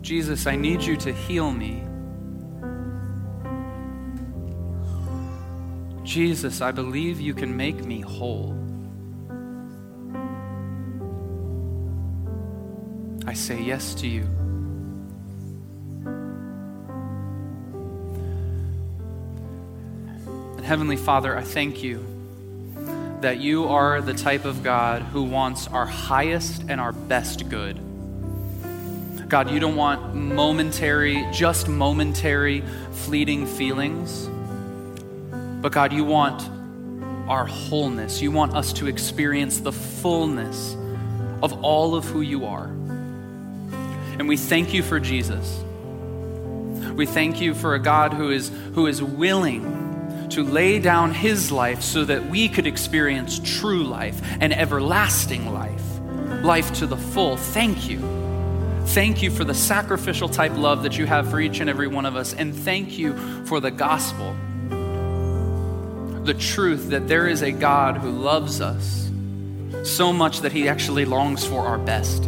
Jesus, 0.00 0.46
I 0.46 0.56
need 0.56 0.82
you 0.82 0.96
to 0.98 1.12
heal 1.12 1.50
me. 1.50 1.82
Jesus, 6.14 6.60
I 6.60 6.70
believe 6.70 7.20
you 7.20 7.34
can 7.34 7.56
make 7.56 7.84
me 7.84 8.00
whole. 8.00 8.56
I 13.26 13.32
say 13.32 13.60
yes 13.60 13.94
to 13.96 14.06
you. 14.06 14.22
And 20.54 20.64
Heavenly 20.64 20.96
Father, 20.96 21.36
I 21.36 21.42
thank 21.42 21.82
you 21.82 22.06
that 23.20 23.40
you 23.40 23.64
are 23.66 24.00
the 24.00 24.14
type 24.14 24.44
of 24.44 24.62
God 24.62 25.02
who 25.02 25.24
wants 25.24 25.66
our 25.66 25.86
highest 25.86 26.62
and 26.68 26.80
our 26.80 26.92
best 26.92 27.48
good. 27.48 27.80
God, 29.28 29.50
you 29.50 29.58
don't 29.58 29.74
want 29.74 30.14
momentary, 30.14 31.26
just 31.32 31.66
momentary, 31.66 32.62
fleeting 32.92 33.46
feelings. 33.46 34.30
But 35.64 35.72
God, 35.72 35.94
you 35.94 36.04
want 36.04 36.42
our 37.26 37.46
wholeness. 37.46 38.20
You 38.20 38.30
want 38.30 38.54
us 38.54 38.74
to 38.74 38.86
experience 38.86 39.60
the 39.60 39.72
fullness 39.72 40.76
of 41.42 41.64
all 41.64 41.94
of 41.94 42.04
who 42.04 42.20
you 42.20 42.44
are. 42.44 42.66
And 42.66 44.28
we 44.28 44.36
thank 44.36 44.74
you 44.74 44.82
for 44.82 45.00
Jesus. 45.00 45.64
We 46.92 47.06
thank 47.06 47.40
you 47.40 47.54
for 47.54 47.74
a 47.74 47.78
God 47.78 48.12
who 48.12 48.28
is, 48.28 48.50
who 48.74 48.86
is 48.86 49.02
willing 49.02 50.28
to 50.28 50.42
lay 50.42 50.80
down 50.80 51.14
his 51.14 51.50
life 51.50 51.80
so 51.80 52.04
that 52.04 52.28
we 52.28 52.50
could 52.50 52.66
experience 52.66 53.40
true 53.42 53.84
life 53.84 54.20
and 54.40 54.52
everlasting 54.52 55.50
life, 55.50 55.82
life 56.44 56.74
to 56.74 56.86
the 56.86 56.98
full. 56.98 57.38
Thank 57.38 57.88
you. 57.88 58.00
Thank 58.88 59.22
you 59.22 59.30
for 59.30 59.44
the 59.44 59.54
sacrificial 59.54 60.28
type 60.28 60.52
love 60.58 60.82
that 60.82 60.98
you 60.98 61.06
have 61.06 61.30
for 61.30 61.40
each 61.40 61.60
and 61.60 61.70
every 61.70 61.86
one 61.86 62.04
of 62.04 62.16
us. 62.16 62.34
And 62.34 62.54
thank 62.54 62.98
you 62.98 63.16
for 63.46 63.60
the 63.60 63.70
gospel, 63.70 64.36
the 66.24 66.34
truth 66.34 66.90
that 66.90 67.06
there 67.06 67.28
is 67.28 67.42
a 67.42 67.52
God 67.52 67.98
who 67.98 68.10
loves 68.10 68.60
us 68.60 69.10
so 69.84 70.12
much 70.12 70.40
that 70.40 70.52
he 70.52 70.68
actually 70.68 71.04
longs 71.04 71.44
for 71.44 71.66
our 71.66 71.78
best. 71.78 72.24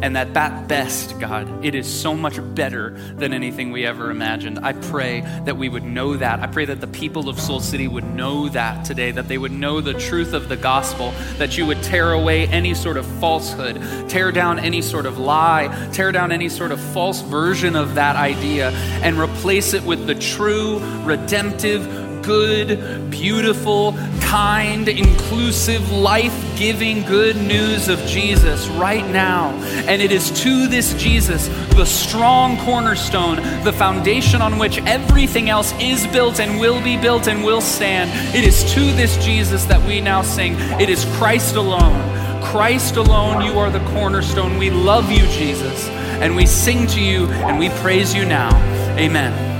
And 0.00 0.14
that 0.14 0.34
that 0.34 0.68
best, 0.68 1.18
God, 1.18 1.64
it 1.64 1.74
is 1.74 1.92
so 1.92 2.14
much 2.14 2.38
better 2.54 2.90
than 3.16 3.32
anything 3.32 3.72
we 3.72 3.84
ever 3.84 4.12
imagined. 4.12 4.60
I 4.62 4.72
pray 4.72 5.22
that 5.44 5.56
we 5.56 5.68
would 5.68 5.82
know 5.82 6.16
that. 6.16 6.38
I 6.38 6.46
pray 6.46 6.66
that 6.66 6.80
the 6.80 6.86
people 6.86 7.28
of 7.28 7.40
Soul 7.40 7.58
City 7.58 7.88
would 7.88 8.04
know 8.04 8.48
that 8.50 8.84
today, 8.84 9.10
that 9.10 9.26
they 9.26 9.38
would 9.38 9.50
know 9.50 9.80
the 9.80 9.94
truth 9.94 10.34
of 10.34 10.48
the 10.48 10.56
gospel, 10.56 11.10
that 11.38 11.58
you 11.58 11.66
would 11.66 11.82
tear 11.82 12.12
away 12.12 12.46
any 12.46 12.74
sort 12.74 12.96
of 12.96 13.06
falsehood, 13.18 13.80
tear 14.08 14.30
down 14.30 14.60
any 14.60 14.82
sort 14.82 15.04
of 15.04 15.18
lie, 15.18 15.66
tear 15.92 16.12
down 16.12 16.30
any 16.30 16.48
sort 16.48 16.70
of 16.70 16.80
false 16.80 17.20
version 17.22 17.74
of 17.74 17.96
that 17.96 18.14
idea, 18.14 18.70
and 19.02 19.18
replace 19.18 19.74
it 19.74 19.82
with 19.82 20.06
the 20.06 20.14
true, 20.14 20.78
redemptive, 21.04 22.07
good, 22.28 23.10
beautiful, 23.10 23.94
kind, 24.20 24.86
inclusive, 24.86 25.90
life 25.90 26.58
giving 26.58 27.02
good 27.04 27.36
news 27.36 27.88
of 27.88 27.98
Jesus 28.00 28.68
right 28.68 29.06
now. 29.08 29.48
And 29.88 30.02
it 30.02 30.12
is 30.12 30.30
to 30.42 30.66
this 30.66 30.92
Jesus, 30.92 31.48
the 31.74 31.86
strong 31.86 32.58
cornerstone, 32.58 33.36
the 33.64 33.72
foundation 33.72 34.42
on 34.42 34.58
which 34.58 34.76
everything 34.82 35.48
else 35.48 35.72
is 35.80 36.06
built 36.08 36.38
and 36.38 36.60
will 36.60 36.84
be 36.84 36.98
built 36.98 37.28
and 37.28 37.42
will 37.42 37.62
stand. 37.62 38.10
It 38.36 38.44
is 38.44 38.62
to 38.74 38.80
this 38.80 39.16
Jesus 39.24 39.64
that 39.64 39.82
we 39.88 40.02
now 40.02 40.20
sing. 40.20 40.54
It 40.78 40.90
is 40.90 41.06
Christ 41.16 41.56
alone. 41.56 41.98
Christ 42.42 42.96
alone, 42.96 43.40
you 43.40 43.58
are 43.58 43.70
the 43.70 43.84
cornerstone. 43.92 44.58
We 44.58 44.68
love 44.68 45.10
you, 45.10 45.26
Jesus, 45.28 45.88
and 46.20 46.36
we 46.36 46.44
sing 46.44 46.86
to 46.88 47.00
you 47.00 47.24
and 47.26 47.58
we 47.58 47.70
praise 47.80 48.14
you 48.14 48.26
now. 48.26 48.54
Amen. 48.98 49.57